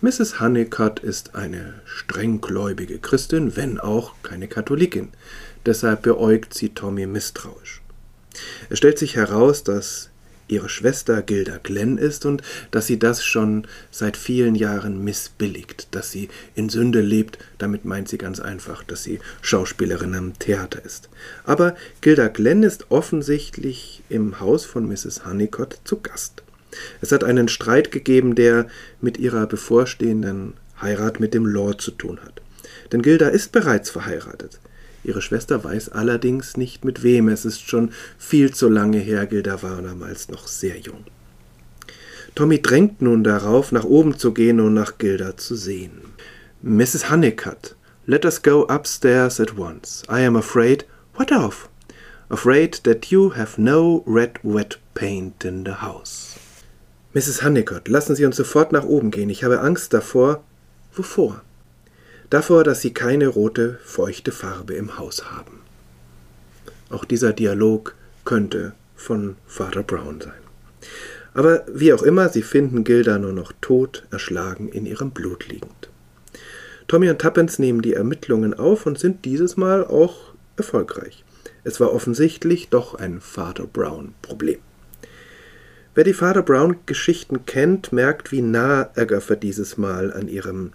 Mrs. 0.00 0.40
Honeycott 0.40 0.98
ist 0.98 1.36
eine 1.36 1.74
strenggläubige 1.84 2.98
Christin, 2.98 3.56
wenn 3.56 3.78
auch 3.78 4.14
keine 4.22 4.48
Katholikin. 4.48 5.10
Deshalb 5.64 6.02
beäugt 6.02 6.52
sie 6.52 6.70
Tommy 6.70 7.06
misstrauisch. 7.06 7.82
Es 8.70 8.78
stellt 8.78 8.98
sich 8.98 9.16
heraus, 9.16 9.64
dass 9.64 10.10
ihre 10.48 10.68
Schwester 10.68 11.22
Gilda 11.22 11.58
Glenn 11.62 11.98
ist 11.98 12.24
und 12.24 12.42
dass 12.70 12.86
sie 12.86 12.98
das 12.98 13.24
schon 13.24 13.66
seit 13.90 14.16
vielen 14.16 14.54
Jahren 14.54 15.02
missbilligt, 15.02 15.88
dass 15.90 16.10
sie 16.10 16.28
in 16.54 16.68
Sünde 16.68 17.00
lebt, 17.00 17.38
damit 17.58 17.84
meint 17.84 18.08
sie 18.08 18.18
ganz 18.18 18.40
einfach, 18.40 18.82
dass 18.82 19.02
sie 19.02 19.20
Schauspielerin 19.42 20.14
am 20.14 20.38
Theater 20.38 20.84
ist. 20.84 21.08
Aber 21.44 21.76
Gilda 22.00 22.28
Glenn 22.28 22.62
ist 22.62 22.90
offensichtlich 22.90 24.02
im 24.08 24.40
Haus 24.40 24.64
von 24.64 24.86
Mrs. 24.86 25.24
Honeycott 25.26 25.80
zu 25.84 26.00
Gast. 26.00 26.42
Es 27.00 27.12
hat 27.12 27.24
einen 27.24 27.48
Streit 27.48 27.90
gegeben, 27.90 28.34
der 28.34 28.68
mit 29.00 29.18
ihrer 29.18 29.46
bevorstehenden 29.46 30.54
Heirat 30.80 31.20
mit 31.20 31.32
dem 31.32 31.46
Lord 31.46 31.80
zu 31.80 31.90
tun 31.90 32.20
hat. 32.22 32.42
Denn 32.92 33.02
Gilda 33.02 33.28
ist 33.28 33.52
bereits 33.52 33.90
verheiratet. 33.90 34.60
Ihre 35.06 35.22
Schwester 35.22 35.62
weiß 35.62 35.90
allerdings 35.90 36.56
nicht 36.56 36.84
mit 36.84 37.04
wem. 37.04 37.28
Es 37.28 37.44
ist 37.44 37.60
schon 37.60 37.92
viel 38.18 38.52
zu 38.52 38.68
lange 38.68 38.98
her. 38.98 39.26
Gilda 39.26 39.62
war 39.62 39.80
damals 39.80 40.28
noch 40.28 40.48
sehr 40.48 40.78
jung. 40.80 41.04
Tommy 42.34 42.60
drängt 42.60 43.00
nun 43.00 43.22
darauf, 43.22 43.70
nach 43.70 43.84
oben 43.84 44.18
zu 44.18 44.34
gehen 44.34 44.58
und 44.58 44.74
nach 44.74 44.98
Gilda 44.98 45.36
zu 45.36 45.54
sehen. 45.54 46.00
Mrs. 46.60 47.08
Honeycutt, 47.08 47.76
let 48.06 48.24
us 48.24 48.42
go 48.42 48.66
upstairs 48.68 49.38
at 49.38 49.56
once. 49.56 50.02
I 50.08 50.26
am 50.26 50.34
afraid. 50.34 50.84
What 51.14 51.30
of? 51.30 51.68
Afraid 52.28 52.82
that 52.82 53.06
you 53.06 53.32
have 53.36 53.62
no 53.62 54.02
red 54.06 54.40
wet 54.42 54.78
paint 54.94 55.44
in 55.44 55.64
the 55.64 55.74
house. 55.80 56.36
Mrs. 57.14 57.44
Honeycutt, 57.44 57.86
lassen 57.86 58.16
Sie 58.16 58.26
uns 58.26 58.34
sofort 58.34 58.72
nach 58.72 58.84
oben 58.84 59.12
gehen. 59.12 59.30
Ich 59.30 59.44
habe 59.44 59.60
Angst 59.60 59.94
davor. 59.94 60.42
Wovor? 60.92 61.42
Davor, 62.30 62.64
dass 62.64 62.80
Sie 62.80 62.92
keine 62.92 63.28
rote, 63.28 63.78
feuchte 63.84 64.32
Farbe 64.32 64.74
im 64.74 64.98
Haus 64.98 65.30
haben. 65.30 65.60
Auch 66.90 67.04
dieser 67.04 67.32
Dialog 67.32 67.94
könnte 68.24 68.74
von 68.96 69.36
Father 69.46 69.82
Brown 69.82 70.20
sein. 70.20 70.32
Aber 71.34 71.64
wie 71.68 71.92
auch 71.92 72.02
immer, 72.02 72.30
sie 72.30 72.42
finden 72.42 72.82
Gilda 72.82 73.18
nur 73.18 73.32
noch 73.32 73.52
tot, 73.60 74.06
erschlagen, 74.10 74.68
in 74.68 74.86
ihrem 74.86 75.10
Blut 75.10 75.48
liegend. 75.48 75.90
Tommy 76.88 77.10
und 77.10 77.20
Tuppence 77.20 77.58
nehmen 77.58 77.82
die 77.82 77.94
Ermittlungen 77.94 78.54
auf 78.54 78.86
und 78.86 78.98
sind 78.98 79.24
dieses 79.24 79.56
Mal 79.56 79.84
auch 79.84 80.32
erfolgreich. 80.56 81.24
Es 81.62 81.78
war 81.80 81.92
offensichtlich 81.92 82.68
doch 82.70 82.94
ein 82.94 83.20
Father 83.20 83.66
Brown-Problem. 83.66 84.60
Wer 85.94 86.04
die 86.04 86.12
Father 86.12 86.42
Brown-Geschichten 86.42 87.44
kennt, 87.44 87.92
merkt, 87.92 88.30
wie 88.30 88.42
nah 88.42 88.90
Agatha 88.96 89.34
dieses 89.34 89.76
Mal 89.76 90.12
an 90.12 90.28
ihrem 90.28 90.72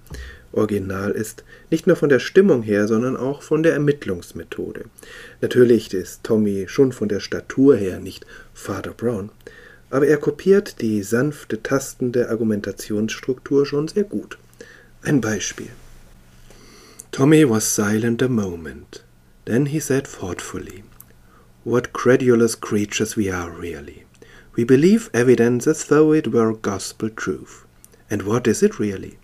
Original 0.53 1.11
ist, 1.11 1.43
nicht 1.69 1.87
nur 1.87 1.95
von 1.95 2.09
der 2.09 2.19
Stimmung 2.19 2.61
her, 2.61 2.87
sondern 2.87 3.15
auch 3.15 3.41
von 3.41 3.63
der 3.63 3.73
Ermittlungsmethode. 3.73 4.85
Natürlich 5.41 5.93
ist 5.93 6.23
Tommy 6.23 6.65
schon 6.67 6.91
von 6.91 7.07
der 7.07 7.19
Statur 7.19 7.75
her 7.75 7.99
nicht 7.99 8.25
Father 8.53 8.91
Brown, 8.91 9.29
aber 9.89 10.07
er 10.07 10.17
kopiert 10.17 10.81
die 10.81 11.03
sanfte, 11.03 11.61
tastende 11.61 12.29
Argumentationsstruktur 12.29 13.65
schon 13.65 13.87
sehr 13.87 14.03
gut. 14.03 14.37
Ein 15.03 15.21
Beispiel. 15.21 15.69
Tommy 17.11 17.49
was 17.49 17.75
silent 17.75 18.21
a 18.23 18.29
moment. 18.29 19.03
Then 19.45 19.65
he 19.65 19.79
said 19.79 20.07
thoughtfully, 20.07 20.83
What 21.63 21.91
credulous 21.93 22.55
creatures 22.55 23.17
we 23.17 23.29
are, 23.29 23.51
really. 23.51 24.05
We 24.55 24.63
believe 24.63 25.09
evidence 25.13 25.67
as 25.67 25.85
though 25.87 26.13
it 26.13 26.31
were 26.31 26.53
gospel 26.53 27.09
truth. 27.09 27.65
And 28.09 28.23
what 28.23 28.47
is 28.47 28.63
it 28.63 28.79
really? 28.79 29.17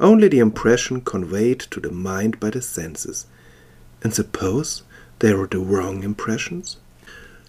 Only 0.00 0.28
the 0.30 0.38
impression 0.38 1.04
conveyed 1.04 1.58
to 1.70 1.80
the 1.80 1.90
mind 1.90 2.38
by 2.38 2.50
the 2.50 2.62
senses. 2.62 3.26
And 4.02 4.14
suppose 4.14 4.84
they 5.18 5.32
are 5.32 5.48
the 5.50 5.58
wrong 5.58 6.04
impressions? 6.04 6.78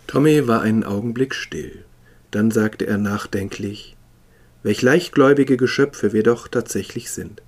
Tommy 0.08 0.48
war 0.48 0.62
einen 0.62 0.84
Augenblick 0.84 1.36
still. 1.36 1.84
Dann 2.32 2.50
sagte 2.50 2.88
er 2.88 2.98
nachdenklich, 2.98 3.96
welch 4.64 4.82
leichtgläubige 4.82 5.58
Geschöpfe 5.58 6.12
wir 6.14 6.24
doch 6.24 6.48
tatsächlich 6.48 7.12
sind. 7.12 7.42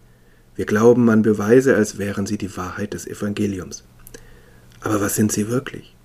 Wir 0.55 0.65
glauben 0.65 1.09
an 1.09 1.23
Beweise, 1.23 1.75
als 1.75 1.97
wären 1.97 2.25
sie 2.25 2.37
die 2.37 2.55
Wahrheit 2.55 2.93
des 2.93 3.07
Evangeliums. 3.07 3.83
Aber 4.81 5.01
was 5.01 5.15
sind 5.15 5.31
sie 5.31 5.49
wirklich? 5.49 5.95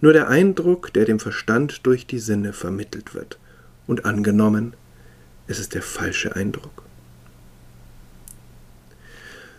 Nur 0.00 0.12
der 0.12 0.28
Eindruck, 0.28 0.92
der 0.92 1.04
dem 1.04 1.20
Verstand 1.20 1.86
durch 1.86 2.06
die 2.06 2.18
Sinne 2.18 2.52
vermittelt 2.52 3.14
wird. 3.14 3.38
Und 3.86 4.04
angenommen, 4.04 4.74
es 5.46 5.58
ist 5.58 5.74
der 5.74 5.82
falsche 5.82 6.36
Eindruck. 6.36 6.84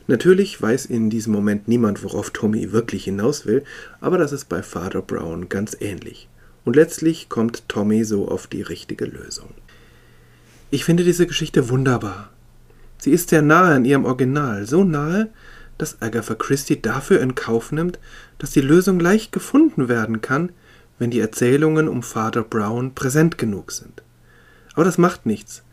Natürlich 0.08 0.62
weiß 0.62 0.86
in 0.86 1.10
diesem 1.10 1.34
Moment 1.34 1.68
niemand, 1.68 2.04
worauf 2.04 2.30
Tommy 2.30 2.72
wirklich 2.72 3.06
hinaus 3.06 3.46
will, 3.46 3.64
aber 4.00 4.18
das 4.18 4.32
ist 4.32 4.50
bei 4.50 4.62
Father 4.62 5.02
Brown 5.02 5.50
ganz 5.50 5.76
ähnlich. 5.80 6.30
Und 6.64 6.76
letztlich 6.76 7.28
kommt 7.30 7.68
Tommy 7.70 8.04
so 8.04 8.28
auf 8.28 8.48
die 8.48 8.62
richtige 8.62 9.06
Lösung. 9.06 9.50
Ich 10.70 10.84
finde 10.84 11.04
diese 11.04 11.26
Geschichte 11.26 11.70
wunderbar. 11.70 12.30
Sie 12.98 13.12
ist 13.12 13.30
sehr 13.30 13.42
nahe 13.42 13.76
an 13.76 13.86
ihrem 13.86 14.06
Original, 14.06 14.66
so 14.66 14.84
nahe, 14.84 15.30
dass 15.78 16.02
Agatha 16.02 16.36
Christie 16.36 16.82
dafür 16.82 17.22
in 17.22 17.36
Kauf 17.36 17.72
nimmt, 17.72 18.00
dass 18.38 18.52
die 18.52 18.62
Lösung 18.62 19.00
leicht 19.00 19.32
gefunden 19.32 19.90
werden 19.90 20.22
kann, 20.22 20.52
wenn 21.00 21.12
die 21.12 21.20
Erzählungen 21.20 21.88
um 21.88 22.04
Father 22.04 22.44
Brown 22.44 22.94
präsent 22.96 23.38
genug 23.38 23.72
sind. 23.72 24.04
Aber 24.74 24.86
das 24.86 24.98
macht 24.98 25.26
nichts, 25.26 25.64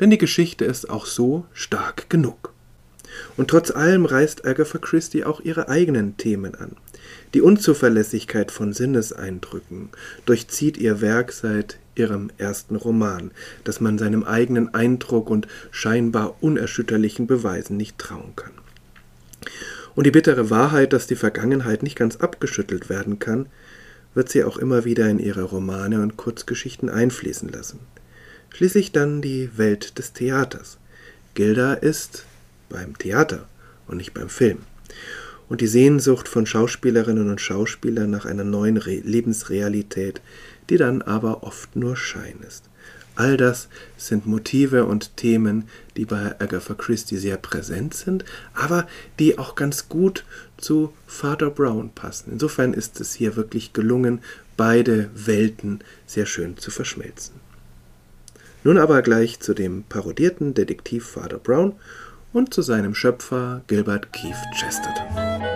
denn 0.00 0.10
die 0.10 0.18
Geschichte 0.18 0.64
ist 0.64 0.90
auch 0.90 1.06
so 1.06 1.46
stark 1.52 2.10
genug. 2.10 2.52
Und 3.36 3.48
trotz 3.48 3.70
allem 3.70 4.04
reißt 4.04 4.46
Agatha 4.46 4.78
Christie 4.78 5.24
auch 5.24 5.40
ihre 5.40 5.68
eigenen 5.68 6.16
Themen 6.16 6.54
an. 6.54 6.72
Die 7.34 7.40
Unzuverlässigkeit 7.40 8.50
von 8.50 8.72
Sinneseindrücken 8.72 9.90
durchzieht 10.24 10.76
ihr 10.76 11.00
Werk 11.00 11.32
seit 11.32 11.78
ihrem 11.94 12.30
ersten 12.38 12.76
Roman, 12.76 13.30
dass 13.64 13.80
man 13.80 13.98
seinem 13.98 14.22
eigenen 14.22 14.74
Eindruck 14.74 15.30
und 15.30 15.48
scheinbar 15.70 16.36
unerschütterlichen 16.40 17.26
Beweisen 17.26 17.76
nicht 17.76 17.98
trauen 17.98 18.34
kann. 18.36 18.52
Und 19.94 20.04
die 20.04 20.10
bittere 20.10 20.50
Wahrheit, 20.50 20.92
dass 20.92 21.06
die 21.06 21.16
Vergangenheit 21.16 21.82
nicht 21.82 21.96
ganz 21.96 22.16
abgeschüttelt 22.16 22.90
werden 22.90 23.18
kann, 23.18 23.46
wird 24.14 24.28
sie 24.28 24.44
auch 24.44 24.58
immer 24.58 24.84
wieder 24.84 25.08
in 25.08 25.18
ihre 25.18 25.42
Romane 25.42 26.02
und 26.02 26.16
Kurzgeschichten 26.16 26.90
einfließen 26.90 27.48
lassen. 27.48 27.80
Schließlich 28.50 28.92
dann 28.92 29.22
die 29.22 29.50
Welt 29.56 29.98
des 29.98 30.12
Theaters. 30.12 30.78
Gilda 31.34 31.74
ist 31.74 32.25
beim 32.68 32.96
Theater 32.98 33.46
und 33.86 33.98
nicht 33.98 34.14
beim 34.14 34.28
Film. 34.28 34.58
Und 35.48 35.60
die 35.60 35.66
Sehnsucht 35.68 36.28
von 36.28 36.46
Schauspielerinnen 36.46 37.30
und 37.30 37.40
Schauspielern 37.40 38.10
nach 38.10 38.24
einer 38.24 38.44
neuen 38.44 38.76
Re 38.76 39.00
Lebensrealität, 39.04 40.20
die 40.68 40.76
dann 40.76 41.02
aber 41.02 41.44
oft 41.44 41.76
nur 41.76 41.96
Schein 41.96 42.38
ist. 42.46 42.64
All 43.16 43.38
das 43.38 43.68
sind 43.96 44.26
Motive 44.26 44.84
und 44.84 45.16
Themen, 45.16 45.64
die 45.96 46.04
bei 46.04 46.38
Agatha 46.38 46.74
Christie 46.74 47.16
sehr 47.16 47.38
präsent 47.38 47.94
sind, 47.94 48.26
aber 48.52 48.86
die 49.18 49.38
auch 49.38 49.54
ganz 49.54 49.88
gut 49.88 50.24
zu 50.58 50.92
Father 51.06 51.48
Brown 51.48 51.90
passen. 51.94 52.30
Insofern 52.32 52.74
ist 52.74 53.00
es 53.00 53.14
hier 53.14 53.34
wirklich 53.36 53.72
gelungen, 53.72 54.20
beide 54.58 55.08
Welten 55.14 55.80
sehr 56.06 56.26
schön 56.26 56.58
zu 56.58 56.70
verschmelzen. 56.70 57.34
Nun 58.64 58.76
aber 58.76 59.00
gleich 59.00 59.40
zu 59.40 59.54
dem 59.54 59.84
parodierten 59.84 60.52
Detektiv 60.52 61.06
Father 61.06 61.38
Brown 61.38 61.72
und 62.36 62.52
zu 62.52 62.60
seinem 62.60 62.94
Schöpfer 62.94 63.62
Gilbert 63.66 64.12
Keith 64.12 64.36
Chesterton. 64.54 65.55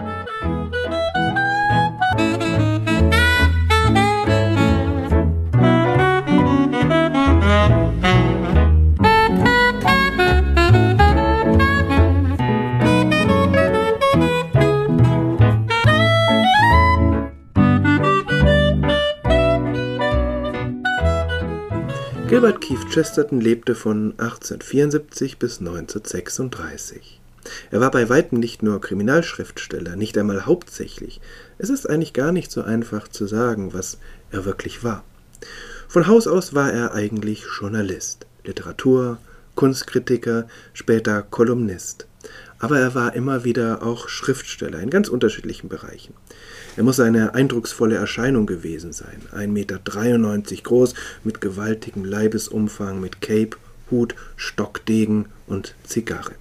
Gilbert 22.41 22.63
Keith 22.63 22.89
Chesterton 22.89 23.39
lebte 23.39 23.75
von 23.75 24.13
1874 24.13 25.39
bis 25.39 25.59
1936. 25.59 27.21
Er 27.71 27.81
war 27.83 27.91
bei 27.91 28.09
weitem 28.09 28.41
nicht 28.41 28.63
nur 28.63 28.81
Kriminalschriftsteller, 28.81 29.95
nicht 29.95 30.17
einmal 30.17 30.47
hauptsächlich. 30.47 31.21
Es 31.59 31.69
ist 31.69 31.85
eigentlich 31.87 32.15
gar 32.15 32.33
nicht 32.33 32.51
so 32.51 32.63
einfach 32.63 33.09
zu 33.09 33.27
sagen, 33.27 33.75
was 33.75 33.99
er 34.31 34.47
wirklich 34.47 34.83
war. 34.83 35.05
Von 35.87 36.07
Haus 36.07 36.27
aus 36.27 36.55
war 36.55 36.73
er 36.73 36.95
eigentlich 36.95 37.45
Journalist, 37.59 38.25
Literatur, 38.47 39.19
Kunstkritiker, 39.55 40.49
später 40.73 41.21
Kolumnist. 41.21 42.07
Aber 42.59 42.79
er 42.79 42.95
war 42.95 43.15
immer 43.15 43.45
wieder 43.45 43.83
auch 43.83 44.09
Schriftsteller 44.09 44.81
in 44.81 44.89
ganz 44.89 45.09
unterschiedlichen 45.09 45.69
Bereichen. 45.69 46.15
Er 46.81 46.85
muss 46.85 46.99
eine 46.99 47.35
eindrucksvolle 47.35 47.97
Erscheinung 47.97 48.47
gewesen 48.47 48.95
sein. 48.95 49.21
1,93 49.35 49.49
Meter 49.49 50.63
groß, 50.63 50.95
mit 51.25 51.43
gewaltigem 51.43 52.07
Leibesumfang, 52.07 53.03
mit 53.03 53.21
Cape, 53.21 53.59
Hut, 53.91 54.15
Stockdegen 54.37 55.27
und 55.47 55.75
Zigarre. 55.85 56.33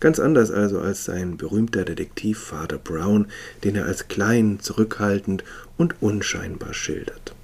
Ganz 0.00 0.20
anders 0.20 0.50
also 0.50 0.80
als 0.80 1.06
sein 1.06 1.38
berühmter 1.38 1.86
Detektiv 1.86 2.40
Father 2.40 2.76
Brown, 2.76 3.28
den 3.64 3.74
er 3.74 3.86
als 3.86 4.08
klein, 4.08 4.58
zurückhaltend 4.60 5.44
und 5.78 5.94
unscheinbar 6.02 6.74
schildert. 6.74 7.34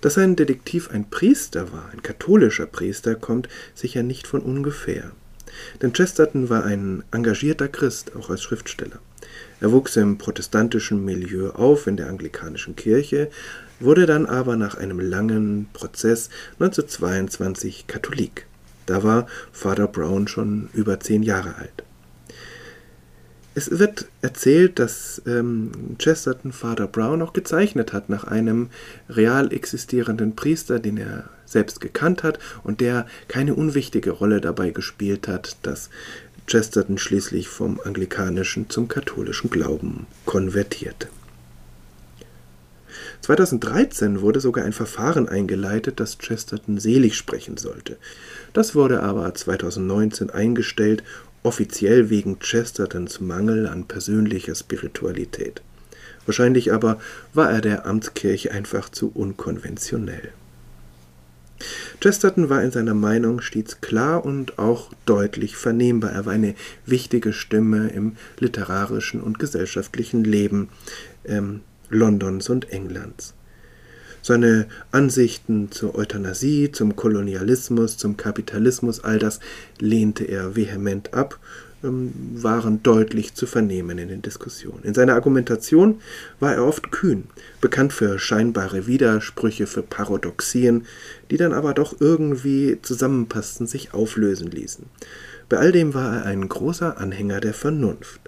Dass 0.00 0.14
sein 0.14 0.34
Detektiv 0.34 0.90
ein 0.90 1.08
Priester 1.08 1.72
war, 1.72 1.88
ein 1.92 2.02
katholischer 2.02 2.66
Priester, 2.66 3.14
kommt 3.14 3.48
sicher 3.76 4.02
nicht 4.02 4.26
von 4.26 4.40
ungefähr. 4.40 5.12
Denn 5.82 5.92
Chesterton 5.92 6.48
war 6.48 6.64
ein 6.64 7.04
engagierter 7.10 7.68
Christ, 7.68 8.12
auch 8.16 8.30
als 8.30 8.42
Schriftsteller. 8.42 8.98
Er 9.60 9.72
wuchs 9.72 9.96
im 9.96 10.18
protestantischen 10.18 11.04
Milieu 11.04 11.50
auf 11.50 11.86
in 11.86 11.96
der 11.96 12.08
anglikanischen 12.08 12.76
Kirche, 12.76 13.30
wurde 13.80 14.06
dann 14.06 14.26
aber 14.26 14.56
nach 14.56 14.76
einem 14.76 15.00
langen 15.00 15.68
Prozess 15.72 16.30
1922 16.60 17.86
Katholik. 17.86 18.46
Da 18.86 19.02
war 19.02 19.26
Father 19.52 19.88
Brown 19.88 20.28
schon 20.28 20.68
über 20.72 21.00
zehn 21.00 21.22
Jahre 21.22 21.56
alt. 21.56 21.84
Es 23.54 23.78
wird 23.78 24.06
erzählt, 24.20 24.78
dass 24.78 25.22
ähm, 25.26 25.96
Chesterton 25.98 26.52
Father 26.52 26.86
Brown 26.86 27.22
auch 27.22 27.32
gezeichnet 27.32 27.94
hat 27.94 28.10
nach 28.10 28.24
einem 28.24 28.68
real 29.08 29.50
existierenden 29.50 30.36
Priester, 30.36 30.78
den 30.78 30.98
er 30.98 31.30
selbst 31.46 31.80
gekannt 31.80 32.22
hat 32.22 32.38
und 32.62 32.80
der 32.80 33.06
keine 33.28 33.54
unwichtige 33.54 34.10
Rolle 34.10 34.40
dabei 34.40 34.70
gespielt 34.70 35.28
hat, 35.28 35.56
dass 35.62 35.88
Chesterton 36.46 36.98
schließlich 36.98 37.48
vom 37.48 37.80
anglikanischen 37.82 38.70
zum 38.70 38.88
katholischen 38.88 39.50
Glauben 39.50 40.06
konvertierte. 40.26 41.08
2013 43.22 44.20
wurde 44.20 44.40
sogar 44.40 44.64
ein 44.64 44.72
Verfahren 44.72 45.28
eingeleitet, 45.28 45.98
das 45.98 46.18
Chesterton 46.18 46.78
selig 46.78 47.16
sprechen 47.16 47.56
sollte. 47.56 47.96
Das 48.52 48.74
wurde 48.74 49.02
aber 49.02 49.34
2019 49.34 50.30
eingestellt, 50.30 51.02
offiziell 51.42 52.10
wegen 52.10 52.38
Chestertons 52.38 53.20
Mangel 53.20 53.66
an 53.66 53.86
persönlicher 53.86 54.54
Spiritualität. 54.54 55.62
Wahrscheinlich 56.26 56.72
aber 56.72 57.00
war 57.34 57.50
er 57.50 57.60
der 57.60 57.86
Amtskirche 57.86 58.50
einfach 58.50 58.88
zu 58.88 59.10
unkonventionell. 59.12 60.30
Chesterton 62.00 62.48
war 62.48 62.62
in 62.62 62.70
seiner 62.70 62.94
Meinung 62.94 63.40
stets 63.40 63.80
klar 63.80 64.24
und 64.24 64.58
auch 64.58 64.90
deutlich 65.06 65.56
vernehmbar. 65.56 66.12
Er 66.12 66.26
war 66.26 66.32
eine 66.32 66.54
wichtige 66.84 67.32
Stimme 67.32 67.88
im 67.88 68.16
literarischen 68.38 69.20
und 69.20 69.38
gesellschaftlichen 69.38 70.24
Leben 70.24 70.68
ähm, 71.24 71.60
Londons 71.88 72.48
und 72.48 72.70
Englands. 72.70 73.34
Seine 74.22 74.66
Ansichten 74.90 75.70
zur 75.70 75.94
Euthanasie, 75.94 76.72
zum 76.72 76.96
Kolonialismus, 76.96 77.96
zum 77.96 78.16
Kapitalismus, 78.16 79.04
all 79.04 79.20
das 79.20 79.38
lehnte 79.78 80.24
er 80.24 80.56
vehement 80.56 81.14
ab, 81.14 81.38
waren 81.90 82.82
deutlich 82.82 83.34
zu 83.34 83.46
vernehmen 83.46 83.98
in 83.98 84.08
den 84.08 84.22
Diskussionen. 84.22 84.82
In 84.84 84.94
seiner 84.94 85.14
Argumentation 85.14 86.00
war 86.40 86.54
er 86.54 86.64
oft 86.64 86.90
kühn, 86.90 87.24
bekannt 87.60 87.92
für 87.92 88.18
scheinbare 88.18 88.86
Widersprüche, 88.86 89.66
für 89.66 89.82
Paradoxien, 89.82 90.86
die 91.30 91.36
dann 91.36 91.52
aber 91.52 91.74
doch 91.74 92.00
irgendwie 92.00 92.78
zusammenpassten, 92.82 93.66
sich 93.66 93.94
auflösen 93.94 94.50
ließen. 94.50 94.86
Bei 95.48 95.58
all 95.58 95.72
dem 95.72 95.94
war 95.94 96.16
er 96.16 96.24
ein 96.26 96.48
großer 96.48 96.98
Anhänger 96.98 97.40
der 97.40 97.54
Vernunft. 97.54 98.20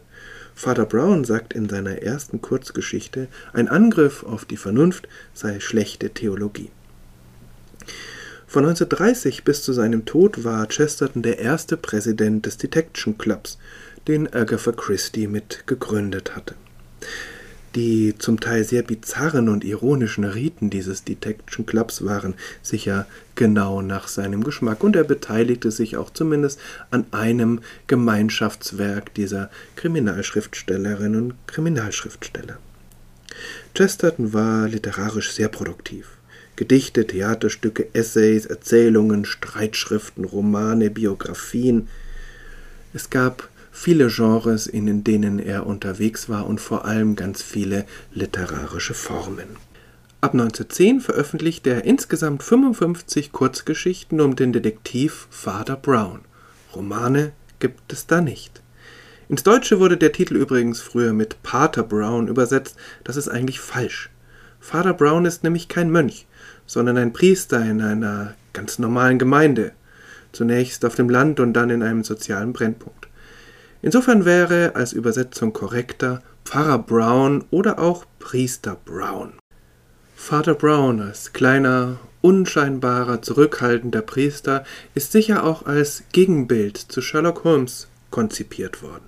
Vater 0.55 0.87
Brown 0.87 1.25
sagt 1.25 1.53
in 1.53 1.69
seiner 1.69 2.03
ersten 2.03 2.43
Kurzgeschichte, 2.43 3.29
ein 3.53 3.69
Angriff 3.69 4.25
auf 4.25 4.45
die 4.45 4.57
Vernunft 4.57 5.09
sei 5.33 5.61
schlechte 5.61 6.11
Theologie. 6.11 6.71
Von 8.51 8.65
1930 8.65 9.45
bis 9.45 9.63
zu 9.63 9.75
seinem 9.75 10.07
Tod 10.07 10.43
war 10.43 10.67
Chesterton 10.69 11.21
der 11.21 11.39
erste 11.39 11.77
Präsident 11.77 12.47
des 12.47 12.57
Detection 12.57 13.19
Clubs, 13.19 13.59
den 14.09 14.33
Agatha 14.33 14.73
Christie 14.73 15.27
mit 15.27 15.67
gegründet 15.67 16.35
hatte. 16.35 16.55
Die 17.75 18.15
zum 18.19 18.41
Teil 18.41 18.65
sehr 18.65 18.83
bizarren 18.83 19.51
und 19.51 19.65
ironischen 19.65 20.25
Riten 20.25 20.71
dieses 20.71 21.05
Detection 21.05 21.67
Clubs 21.67 22.07
waren 22.07 22.33
sicher 22.63 23.07
genau 23.35 23.83
nach 23.83 24.09
seinem 24.09 24.43
Geschmack 24.43 24.83
und 24.83 24.97
er 24.97 25.05
beteiligte 25.05 25.71
sich 25.71 25.99
auch 25.99 26.09
zumindest 26.09 26.59
an 26.91 27.05
einem 27.11 27.61
Gemeinschaftswerk 27.87 29.13
dieser 29.13 29.51
Kriminalschriftstellerinnen 29.77 31.33
und 31.33 31.35
Kriminalschriftsteller. 31.47 32.57
Chesterton 33.75 34.33
war 34.33 34.69
literarisch 34.69 35.33
sehr 35.33 35.49
produktiv. 35.49 36.18
Gedichte, 36.59 37.07
Theaterstücke, 37.07 37.87
Essays, 37.93 38.45
Erzählungen, 38.45 39.25
Streitschriften, 39.25 40.25
Romane, 40.25 40.91
Biografien. 40.91 41.87
Es 42.93 43.11
gab 43.11 43.49
viele 43.71 44.09
Genres, 44.09 44.67
in 44.67 45.05
denen 45.05 45.39
er 45.39 45.67
unterwegs 45.69 46.29
war 46.29 46.49
und 46.49 46.61
vor 46.61 46.85
allem 46.85 47.15
ganz 47.15 47.43
viele 47.43 47.87
literarische 48.13 48.95
Formen. 48.95 49.47
Ab 50.21 50.33
1910 50.33 51.01
veröffentlichte 51.01 51.71
er 51.71 51.85
insgesamt 51.85 52.43
55 52.43 53.31
Kurzgeschichten 53.31 54.21
um 54.21 54.35
den 54.35 54.53
Detektiv 54.53 55.29
Father 55.31 55.77
Brown. 55.77 56.23
Romane 56.75 57.31
gibt 57.61 57.93
es 57.93 58.09
da 58.09 58.21
nicht. 58.21 58.63
Ins 59.29 59.45
Deutsche 59.45 59.79
wurde 59.79 59.97
der 59.97 60.11
Titel 60.11 60.35
übrigens 60.35 60.81
früher 60.81 61.13
mit 61.13 61.41
Pater 61.45 61.85
Brown 61.85 62.27
übersetzt. 62.27 62.75
Das 63.05 63.17
ist 63.17 63.29
eigentlich 63.29 63.61
falsch. 63.61 64.11
Father 64.59 64.93
Brown 64.93 65.25
ist 65.25 65.45
nämlich 65.45 65.69
kein 65.69 65.91
Mönch, 65.93 66.27
sondern 66.69 66.97
ein 66.99 67.13
Priester 67.13 67.61
in 67.65 67.83
einer 67.83 68.35
ganz 68.53 68.79
normalen 68.79 69.19
Gemeinde. 69.19 69.73
Zunächst 70.31 70.85
auf 70.85 70.95
dem 70.95 71.09
Land 71.09 71.41
und 71.41 71.55
dann 71.55 71.71
in 71.71 71.83
einem 71.83 72.05
sozialen 72.05 72.53
Brennpunkt. 72.53 73.09
Insofern 73.83 74.25
wäre 74.25 74.77
als 74.77 74.93
Übersetzung 74.93 75.53
korrekter 75.53 76.23
Pfarrer 76.45 76.79
Brown 76.79 77.45
oder 77.51 77.81
auch 77.81 78.05
Priester 78.21 78.77
Brown. 78.85 79.33
Vater 80.15 80.55
Brown 80.55 81.01
als 81.01 81.33
kleiner, 81.33 81.99
unscheinbarer, 82.21 83.23
zurückhaltender 83.23 84.03
Priester 84.03 84.65
ist 84.95 85.13
sicher 85.13 85.45
auch 85.45 85.65
als 85.65 86.03
Gegenbild 86.13 86.77
zu 86.77 87.01
Sherlock 87.01 87.45
Holmes 87.45 87.89
konzipiert 88.11 88.83
worden. 88.83 89.05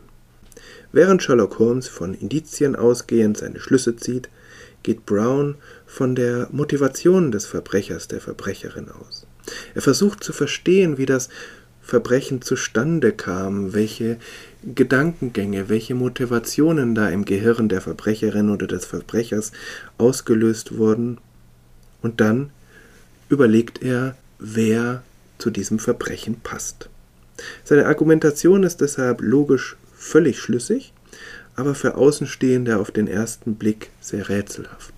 Während 0.92 1.22
Sherlock 1.22 1.58
Holmes 1.58 1.88
von 1.88 2.14
Indizien 2.14 2.74
ausgehend 2.74 3.36
seine 3.36 3.60
Schlüsse 3.60 3.96
zieht, 3.96 4.28
geht 4.90 5.06
Brown 5.06 5.54
von 5.86 6.16
der 6.16 6.48
Motivation 6.50 7.30
des 7.30 7.46
Verbrechers, 7.46 8.08
der 8.08 8.20
Verbrecherin 8.20 8.88
aus. 8.88 9.24
Er 9.72 9.82
versucht 9.82 10.24
zu 10.24 10.32
verstehen, 10.32 10.98
wie 10.98 11.06
das 11.06 11.28
Verbrechen 11.80 12.42
zustande 12.42 13.12
kam, 13.12 13.72
welche 13.72 14.16
Gedankengänge, 14.64 15.68
welche 15.68 15.94
Motivationen 15.94 16.96
da 16.96 17.08
im 17.08 17.24
Gehirn 17.24 17.68
der 17.68 17.80
Verbrecherin 17.80 18.50
oder 18.50 18.66
des 18.66 18.84
Verbrechers 18.84 19.52
ausgelöst 19.96 20.76
wurden. 20.76 21.18
Und 22.02 22.20
dann 22.20 22.50
überlegt 23.28 23.84
er, 23.84 24.16
wer 24.40 25.04
zu 25.38 25.50
diesem 25.50 25.78
Verbrechen 25.78 26.40
passt. 26.40 26.88
Seine 27.62 27.86
Argumentation 27.86 28.64
ist 28.64 28.80
deshalb 28.80 29.20
logisch 29.20 29.76
völlig 29.94 30.40
schlüssig, 30.40 30.92
aber 31.56 31.74
für 31.74 31.96
Außenstehende 31.96 32.78
auf 32.78 32.90
den 32.90 33.06
ersten 33.06 33.56
Blick 33.56 33.90
sehr 34.00 34.28
rätselhaft. 34.28 34.94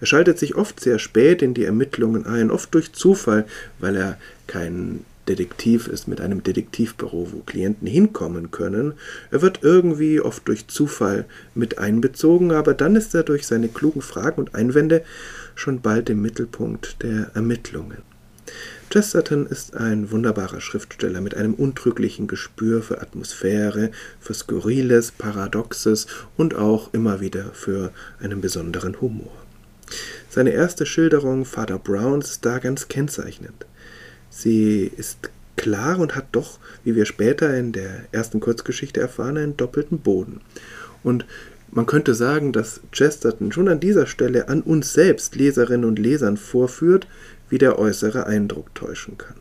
Er 0.00 0.06
schaltet 0.06 0.38
sich 0.38 0.54
oft 0.54 0.80
sehr 0.80 0.98
spät 0.98 1.42
in 1.42 1.54
die 1.54 1.64
Ermittlungen 1.64 2.26
ein, 2.26 2.50
oft 2.50 2.74
durch 2.74 2.92
Zufall, 2.92 3.46
weil 3.78 3.96
er 3.96 4.18
keinen 4.46 5.04
Detektiv 5.28 5.88
ist 5.88 6.06
mit 6.06 6.20
einem 6.20 6.42
Detektivbüro, 6.42 7.28
wo 7.32 7.38
Klienten 7.40 7.86
hinkommen 7.86 8.50
können. 8.50 8.94
Er 9.30 9.40
wird 9.40 9.60
irgendwie 9.62 10.20
oft 10.20 10.46
durch 10.46 10.66
Zufall 10.66 11.24
mit 11.54 11.78
einbezogen, 11.78 12.52
aber 12.52 12.74
dann 12.74 12.96
ist 12.96 13.14
er 13.14 13.22
durch 13.22 13.46
seine 13.46 13.68
klugen 13.68 14.02
Fragen 14.02 14.40
und 14.40 14.54
Einwände 14.54 15.02
schon 15.54 15.80
bald 15.80 16.10
im 16.10 16.20
Mittelpunkt 16.20 17.02
der 17.02 17.30
Ermittlungen. 17.34 17.98
Chesterton 18.94 19.46
ist 19.46 19.74
ein 19.74 20.12
wunderbarer 20.12 20.60
Schriftsteller 20.60 21.20
mit 21.20 21.34
einem 21.34 21.54
untrüglichen 21.54 22.28
Gespür 22.28 22.80
für 22.80 23.02
Atmosphäre, 23.02 23.90
für 24.20 24.34
Skurriles, 24.34 25.10
Paradoxes 25.10 26.06
und 26.36 26.54
auch 26.54 26.94
immer 26.94 27.20
wieder 27.20 27.46
für 27.54 27.90
einen 28.20 28.40
besonderen 28.40 29.00
Humor. 29.00 29.32
Seine 30.30 30.50
erste 30.50 30.86
Schilderung 30.86 31.44
Vater 31.44 31.80
Browns 31.80 32.30
ist 32.30 32.46
da 32.46 32.60
ganz 32.60 32.86
kennzeichnend. 32.86 33.66
Sie 34.30 34.92
ist 34.96 35.28
klar 35.56 35.98
und 35.98 36.14
hat 36.14 36.26
doch, 36.30 36.60
wie 36.84 36.94
wir 36.94 37.04
später 37.04 37.52
in 37.58 37.72
der 37.72 38.04
ersten 38.12 38.38
Kurzgeschichte 38.38 39.00
erfahren, 39.00 39.38
einen 39.38 39.56
doppelten 39.56 39.98
Boden. 39.98 40.40
Und 41.02 41.26
man 41.74 41.86
könnte 41.86 42.14
sagen, 42.14 42.52
dass 42.52 42.80
Chesterton 42.92 43.52
schon 43.52 43.68
an 43.68 43.80
dieser 43.80 44.06
Stelle 44.06 44.48
an 44.48 44.62
uns 44.62 44.92
selbst, 44.92 45.34
Leserinnen 45.34 45.84
und 45.84 45.98
Lesern, 45.98 46.36
vorführt, 46.36 47.06
wie 47.48 47.58
der 47.58 47.78
äußere 47.78 48.26
Eindruck 48.26 48.74
täuschen 48.74 49.18
kann. 49.18 49.36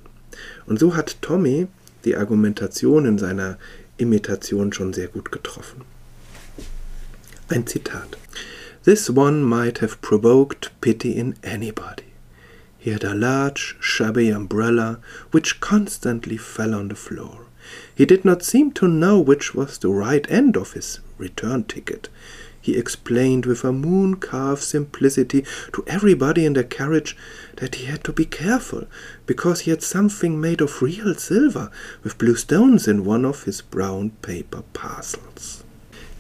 Und 0.65 0.80
so 0.80 0.96
hat 0.96 1.22
Tommy 1.22 1.67
die 2.06 2.17
Argumentation 2.17 3.06
in 3.06 3.17
seiner 3.17 3.58
Imitation 3.98 4.74
schon 4.74 4.93
sehr 4.93 5.08
gut 5.08 5.32
getroffen. 5.32 5.82
Ein 7.50 7.67
Zitat. 7.67 8.17
This 8.84 9.10
one 9.10 9.43
might 9.43 9.82
have 9.82 9.98
provoked 10.02 10.72
pity 10.82 11.12
in 11.12 11.36
anybody. 11.43 12.04
He 12.78 12.91
had 12.91 13.06
a 13.06 13.13
large, 13.13 13.78
shabby 13.80 14.32
umbrella 14.32 15.00
which 15.32 15.62
constantly 15.62 16.38
fell 16.38 16.74
on 16.74 16.89
the 16.89 16.96
floor. 16.96 17.46
He 17.96 18.06
did 18.06 18.24
not 18.26 18.44
seem 18.44 18.72
to 18.74 18.88
know 18.88 19.20
which 19.20 19.56
was 19.56 19.78
the 19.78 19.90
right 19.90 20.26
end 20.30 20.58
of 20.58 20.74
his 20.74 21.00
return 21.18 21.64
ticket. 21.64 22.10
he 22.64 22.78
explained 22.78 23.46
with 23.46 23.66
a 23.66 23.74
moon 23.74 24.16
calf 24.16 24.62
simplicity 24.62 25.44
to 25.74 25.84
everybody 25.86 26.46
in 26.46 26.54
the 26.54 26.64
carriage 26.64 27.16
that 27.58 27.76
he 27.76 27.86
had 27.86 28.02
to 28.06 28.14
be 28.14 28.24
careful, 28.24 28.88
because 29.26 29.62
he 29.62 29.70
had 29.70 29.84
something 29.84 30.40
made 30.40 30.62
of 30.62 30.82
real 30.82 31.14
silver 31.14 31.70
with 32.04 32.18
blue 32.18 32.36
stones 32.36 32.88
in 32.88 33.04
one 33.04 33.26
of 33.26 33.44
his 33.44 33.62
brown 33.62 34.12
paper 34.22 34.64
parcels. 34.72 35.62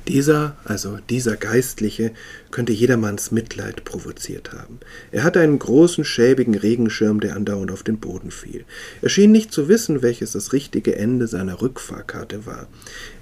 Dieser, 0.07 0.57
also 0.65 0.99
dieser 1.09 1.37
Geistliche, 1.37 2.11
könnte 2.51 2.73
jedermanns 2.73 3.31
Mitleid 3.31 3.85
provoziert 3.85 4.51
haben. 4.51 4.79
Er 5.13 5.23
hatte 5.23 5.39
einen 5.39 5.59
großen, 5.59 6.03
schäbigen 6.03 6.55
Regenschirm, 6.55 7.21
der 7.21 7.37
andauernd 7.37 7.71
auf 7.71 7.83
den 7.83 7.99
Boden 7.99 8.29
fiel. 8.29 8.65
Er 9.01 9.07
schien 9.07 9.31
nicht 9.31 9.53
zu 9.53 9.69
wissen, 9.69 10.01
welches 10.01 10.33
das 10.33 10.51
richtige 10.51 10.97
Ende 10.97 11.27
seiner 11.27 11.61
Rückfahrkarte 11.61 12.45
war. 12.45 12.67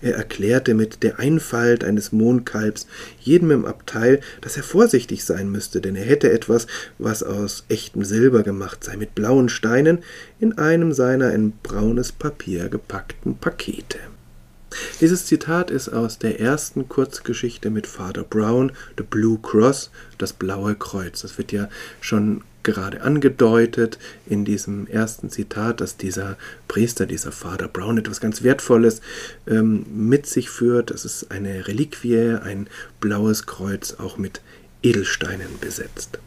Er 0.01 0.15
erklärte 0.15 0.73
mit 0.73 1.03
der 1.03 1.19
Einfalt 1.19 1.83
eines 1.83 2.11
Mondkalbs 2.11 2.87
jedem 3.19 3.51
im 3.51 3.65
Abteil, 3.65 4.19
dass 4.41 4.57
er 4.57 4.63
vorsichtig 4.63 5.23
sein 5.23 5.51
müsste, 5.51 5.81
denn 5.81 5.95
er 5.95 6.05
hätte 6.05 6.31
etwas, 6.31 6.65
was 6.97 7.21
aus 7.21 7.63
echtem 7.69 8.03
Silber 8.03 8.41
gemacht 8.41 8.83
sei, 8.83 8.97
mit 8.97 9.13
blauen 9.13 9.49
Steinen 9.49 9.99
in 10.39 10.57
einem 10.57 10.93
seiner 10.93 11.31
in 11.31 11.53
braunes 11.61 12.11
Papier 12.11 12.69
gepackten 12.69 13.37
Pakete. 13.37 13.99
Dieses 14.99 15.25
Zitat 15.25 15.69
ist 15.71 15.89
aus 15.89 16.17
der 16.17 16.39
ersten 16.39 16.87
Kurzgeschichte 16.87 17.69
mit 17.69 17.87
Father 17.87 18.23
Brown, 18.23 18.71
The 18.97 19.03
Blue 19.03 19.39
Cross, 19.41 19.91
das 20.17 20.33
blaue 20.33 20.75
Kreuz. 20.75 21.21
Das 21.21 21.37
wird 21.37 21.51
ja 21.51 21.69
schon 21.99 22.43
gerade 22.63 23.01
angedeutet 23.01 23.97
in 24.27 24.45
diesem 24.45 24.87
ersten 24.87 25.29
Zitat, 25.29 25.81
dass 25.81 25.97
dieser 25.97 26.37
Priester, 26.67 27.05
dieser 27.05 27.31
Father 27.31 27.67
Brown 27.67 27.97
etwas 27.97 28.21
ganz 28.21 28.43
Wertvolles 28.43 29.01
ähm, 29.47 29.85
mit 29.91 30.25
sich 30.27 30.49
führt. 30.49 30.91
Das 30.91 31.05
ist 31.05 31.31
eine 31.31 31.67
Reliquie, 31.67 32.37
ein 32.41 32.67
blaues 32.99 33.45
Kreuz, 33.45 33.95
auch 33.95 34.17
mit 34.17 34.41
Edelsteinen 34.83 35.59
besetzt. 35.59 36.19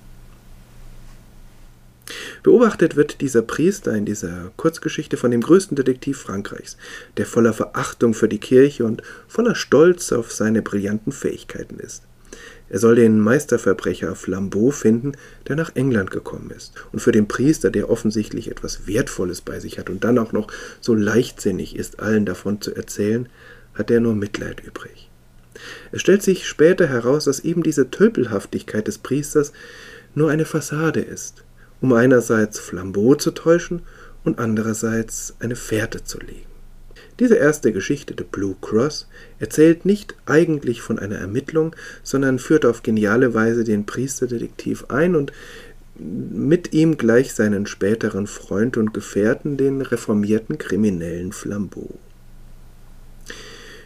Beobachtet 2.44 2.94
wird 2.94 3.22
dieser 3.22 3.40
Priester 3.40 3.94
in 3.94 4.04
dieser 4.04 4.52
Kurzgeschichte 4.58 5.16
von 5.16 5.30
dem 5.30 5.40
größten 5.40 5.76
Detektiv 5.76 6.18
Frankreichs, 6.18 6.76
der 7.16 7.24
voller 7.24 7.54
Verachtung 7.54 8.12
für 8.12 8.28
die 8.28 8.38
Kirche 8.38 8.84
und 8.84 9.02
voller 9.26 9.54
Stolz 9.54 10.12
auf 10.12 10.30
seine 10.30 10.60
brillanten 10.60 11.10
Fähigkeiten 11.10 11.80
ist. 11.80 12.02
Er 12.68 12.80
soll 12.80 12.96
den 12.96 13.18
Meisterverbrecher 13.18 14.14
Flambeau 14.14 14.70
finden, 14.72 15.12
der 15.48 15.56
nach 15.56 15.74
England 15.74 16.10
gekommen 16.10 16.50
ist. 16.54 16.74
Und 16.92 16.98
für 16.98 17.12
den 17.12 17.28
Priester, 17.28 17.70
der 17.70 17.88
offensichtlich 17.88 18.50
etwas 18.50 18.86
Wertvolles 18.86 19.40
bei 19.40 19.58
sich 19.58 19.78
hat 19.78 19.88
und 19.88 20.04
dann 20.04 20.18
auch 20.18 20.32
noch 20.32 20.48
so 20.82 20.94
leichtsinnig 20.94 21.76
ist, 21.76 22.00
allen 22.00 22.26
davon 22.26 22.60
zu 22.60 22.74
erzählen, 22.76 23.26
hat 23.72 23.90
er 23.90 24.00
nur 24.00 24.14
Mitleid 24.14 24.60
übrig. 24.60 25.08
Es 25.92 26.02
stellt 26.02 26.22
sich 26.22 26.46
später 26.46 26.88
heraus, 26.88 27.24
dass 27.24 27.40
eben 27.40 27.62
diese 27.62 27.90
Tölpelhaftigkeit 27.90 28.86
des 28.86 28.98
Priesters 28.98 29.54
nur 30.14 30.30
eine 30.30 30.44
Fassade 30.44 31.00
ist 31.00 31.42
um 31.84 31.92
einerseits 31.92 32.58
Flambeau 32.58 33.14
zu 33.14 33.30
täuschen 33.30 33.82
und 34.24 34.38
andererseits 34.38 35.34
eine 35.38 35.54
Fährte 35.54 36.02
zu 36.02 36.18
legen. 36.18 36.48
Diese 37.20 37.34
erste 37.34 37.74
Geschichte, 37.74 38.14
The 38.16 38.24
Blue 38.24 38.56
Cross, 38.62 39.06
erzählt 39.38 39.84
nicht 39.84 40.14
eigentlich 40.24 40.80
von 40.80 40.98
einer 40.98 41.18
Ermittlung, 41.18 41.76
sondern 42.02 42.38
führt 42.38 42.64
auf 42.64 42.82
geniale 42.82 43.34
Weise 43.34 43.64
den 43.64 43.84
Priesterdetektiv 43.84 44.86
ein 44.88 45.14
und 45.14 45.34
mit 45.98 46.72
ihm 46.72 46.96
gleich 46.96 47.34
seinen 47.34 47.66
späteren 47.66 48.28
Freund 48.28 48.78
und 48.78 48.94
Gefährten, 48.94 49.58
den 49.58 49.82
reformierten 49.82 50.56
Kriminellen 50.56 51.32
Flambeau. 51.32 51.98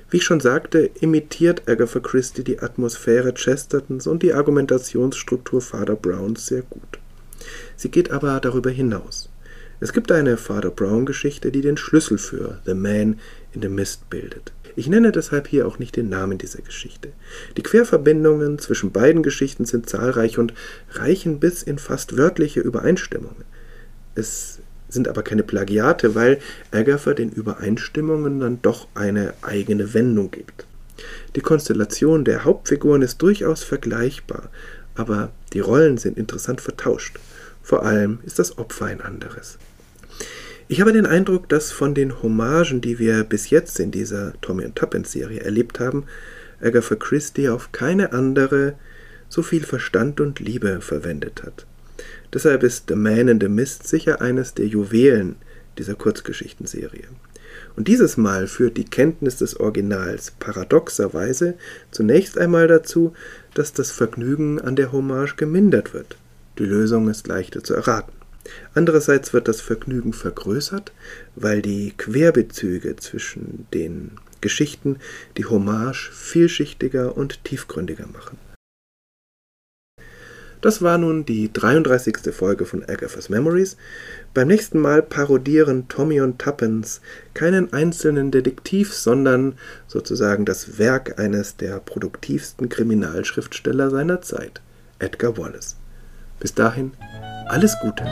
Wie 0.09 0.19
ich 0.19 0.25
schon 0.25 0.39
sagte, 0.39 0.89
imitiert 1.01 1.69
Agatha 1.69 1.99
Christie 1.99 2.45
die 2.45 2.61
Atmosphäre 2.61 3.35
Chestertons 3.35 4.07
und 4.07 4.23
die 4.23 4.35
Argumentationsstruktur 4.35 5.61
Father 5.61 5.97
Browns 5.97 6.47
sehr 6.47 6.63
gut. 6.63 7.01
Sie 7.77 7.91
geht 7.91 8.11
aber 8.11 8.41
darüber 8.41 8.71
hinaus. 8.71 9.29
Es 9.81 9.93
gibt 9.93 10.11
eine 10.11 10.37
Father 10.37 10.71
Brown 10.71 11.07
Geschichte, 11.07 11.53
die 11.53 11.61
den 11.61 11.77
Schlüssel 11.77 12.19
für 12.19 12.61
The 12.67 12.75
Man 12.75 13.21
in 13.53 13.63
the 13.63 13.69
Mist 13.69 14.11
bildet. 14.11 14.53
Ich 14.75 14.89
nenne 14.89 15.13
deshalb 15.13 15.49
hier 15.49 15.67
auch 15.67 15.79
nicht 15.79 15.97
den 15.97 16.09
Namen 16.09 16.39
dieser 16.39 16.63
Geschichte. 16.63 17.11
Die 17.57 17.63
Querverbindungen 17.63 18.59
zwischen 18.59 18.93
beiden 18.93 19.23
Geschichten 19.23 19.65
sind 19.65 19.89
zahlreich 19.89 20.39
und 20.39 20.55
reichen 20.93 21.41
bis 21.41 21.63
in 21.63 21.79
fast 21.79 22.17
wörtliche 22.17 22.61
Übereinstimmungen. 22.61 23.45
Es 24.15 24.61
sind 24.89 25.09
aber 25.09 25.23
keine 25.23 25.43
Plagiate, 25.43 26.15
weil 26.15 26.39
Agatha 26.71 27.15
den 27.15 27.31
Übereinstimmungen 27.31 28.41
dann 28.41 28.63
doch 28.63 28.89
eine 28.95 29.35
eigene 29.43 29.95
Wendung 29.95 30.31
gibt. 30.31 30.67
Die 31.37 31.41
Konstellation 31.41 32.25
der 32.25 32.45
Hauptfiguren 32.45 33.03
ist 33.03 33.23
durchaus 33.23 33.63
vergleichbar, 33.63 34.51
aber 34.99 35.31
die 35.53 35.61
Rollen 35.61 35.97
sind 35.97 36.19
interessant 36.19 36.61
vertauscht. 36.61 37.19
Vor 37.63 37.85
allem 37.85 38.19
ist 38.25 38.39
das 38.39 38.59
Opfer 38.59 38.87
ein 38.87 39.01
anderes. 39.01 39.59
Ich 40.69 40.81
habe 40.81 40.93
den 40.93 41.07
Eindruck, 41.07 41.49
dass 41.49 41.73
von 41.73 41.95
den 41.95 42.23
Hommagen, 42.23 42.83
die 42.83 42.99
wir 42.99 43.25
bis 43.25 43.49
jetzt 43.49 43.81
in 43.81 43.91
dieser 43.91 44.35
Tommy 44.43 44.65
und 44.65 44.77
Tuppence 44.77 45.13
Serie 45.13 45.41
erlebt 45.41 45.81
haben, 45.81 46.05
Agatha 46.61 46.95
Christie 46.95 47.49
auf 47.49 47.73
keine 47.73 48.13
andere 48.13 48.75
so 49.29 49.43
viel 49.43 49.65
Verstand 49.65 50.21
und 50.21 50.41
Liebe 50.41 50.81
verwendet 50.81 51.43
hat. 51.45 51.67
Deshalb 52.33 52.63
ist 52.63 52.85
The 52.89 52.97
Man 52.97 53.29
in 53.29 53.41
the 53.41 53.49
Mist 53.49 53.87
sicher 53.87 54.21
eines 54.21 54.55
der 54.55 54.67
Juwelen 54.67 55.37
dieser 55.79 55.95
Kurzgeschichtenserie. 55.95 57.05
Und 57.79 57.87
dieses 57.87 58.17
Mal 58.17 58.49
führt 58.49 58.77
die 58.77 58.85
Kenntnis 58.85 59.37
des 59.37 59.61
Originals 59.61 60.33
paradoxerweise 60.41 61.55
zunächst 61.93 62.37
einmal 62.37 62.67
dazu, 62.67 63.13
dass 63.55 63.73
das 63.73 63.93
Vergnügen 63.93 64.61
an 64.61 64.75
der 64.75 64.91
Hommage 64.91 65.37
gemindert 65.37 65.95
wird. 65.95 66.17
Die 66.59 66.65
Lösung 66.65 67.09
ist 67.09 67.29
leichter 67.29 67.63
zu 67.63 67.75
erraten. 67.75 68.11
Andererseits 68.75 69.33
wird 69.33 69.47
das 69.47 69.61
Vergnügen 69.61 70.13
vergrößert, 70.13 70.91
weil 71.37 71.63
die 71.63 71.93
Querbezüge 71.97 72.97
zwischen 72.97 73.69
den 73.73 74.11
Geschichten 74.41 74.97
die 75.37 75.45
Hommage 75.45 76.11
vielschichtiger 76.13 77.17
und 77.17 77.45
tiefgründiger 77.45 78.09
machen. 78.09 78.39
Das 80.61 80.83
war 80.83 80.99
nun 80.99 81.25
die 81.25 81.53
33. 81.53 82.35
Folge 82.35 82.65
von 82.65 82.83
Agatha's 82.85 83.29
Memories. 83.29 83.77
Beim 84.35 84.49
nächsten 84.49 84.81
Mal 84.81 85.03
parodieren 85.03 85.89
Tommy 85.89 86.21
und 86.21 86.39
Tuppence 86.41 87.01
keinen 87.35 87.73
einzelnen 87.73 88.31
Detektiv, 88.31 88.93
sondern 88.93 89.55
sozusagen 89.87 90.45
das 90.45 90.79
Werk 90.79 91.19
eines 91.21 91.57
der 91.57 91.79
produktivsten 91.79 92.69
Kriminalschriftsteller 92.69 93.91
seiner 93.91 94.21
Zeit, 94.21 94.61
Edgar 94.99 95.39
Wallace. 95.39 95.77
Bis 96.41 96.55
dahin, 96.55 96.93
alles 97.47 97.77
Gute. 97.81 98.05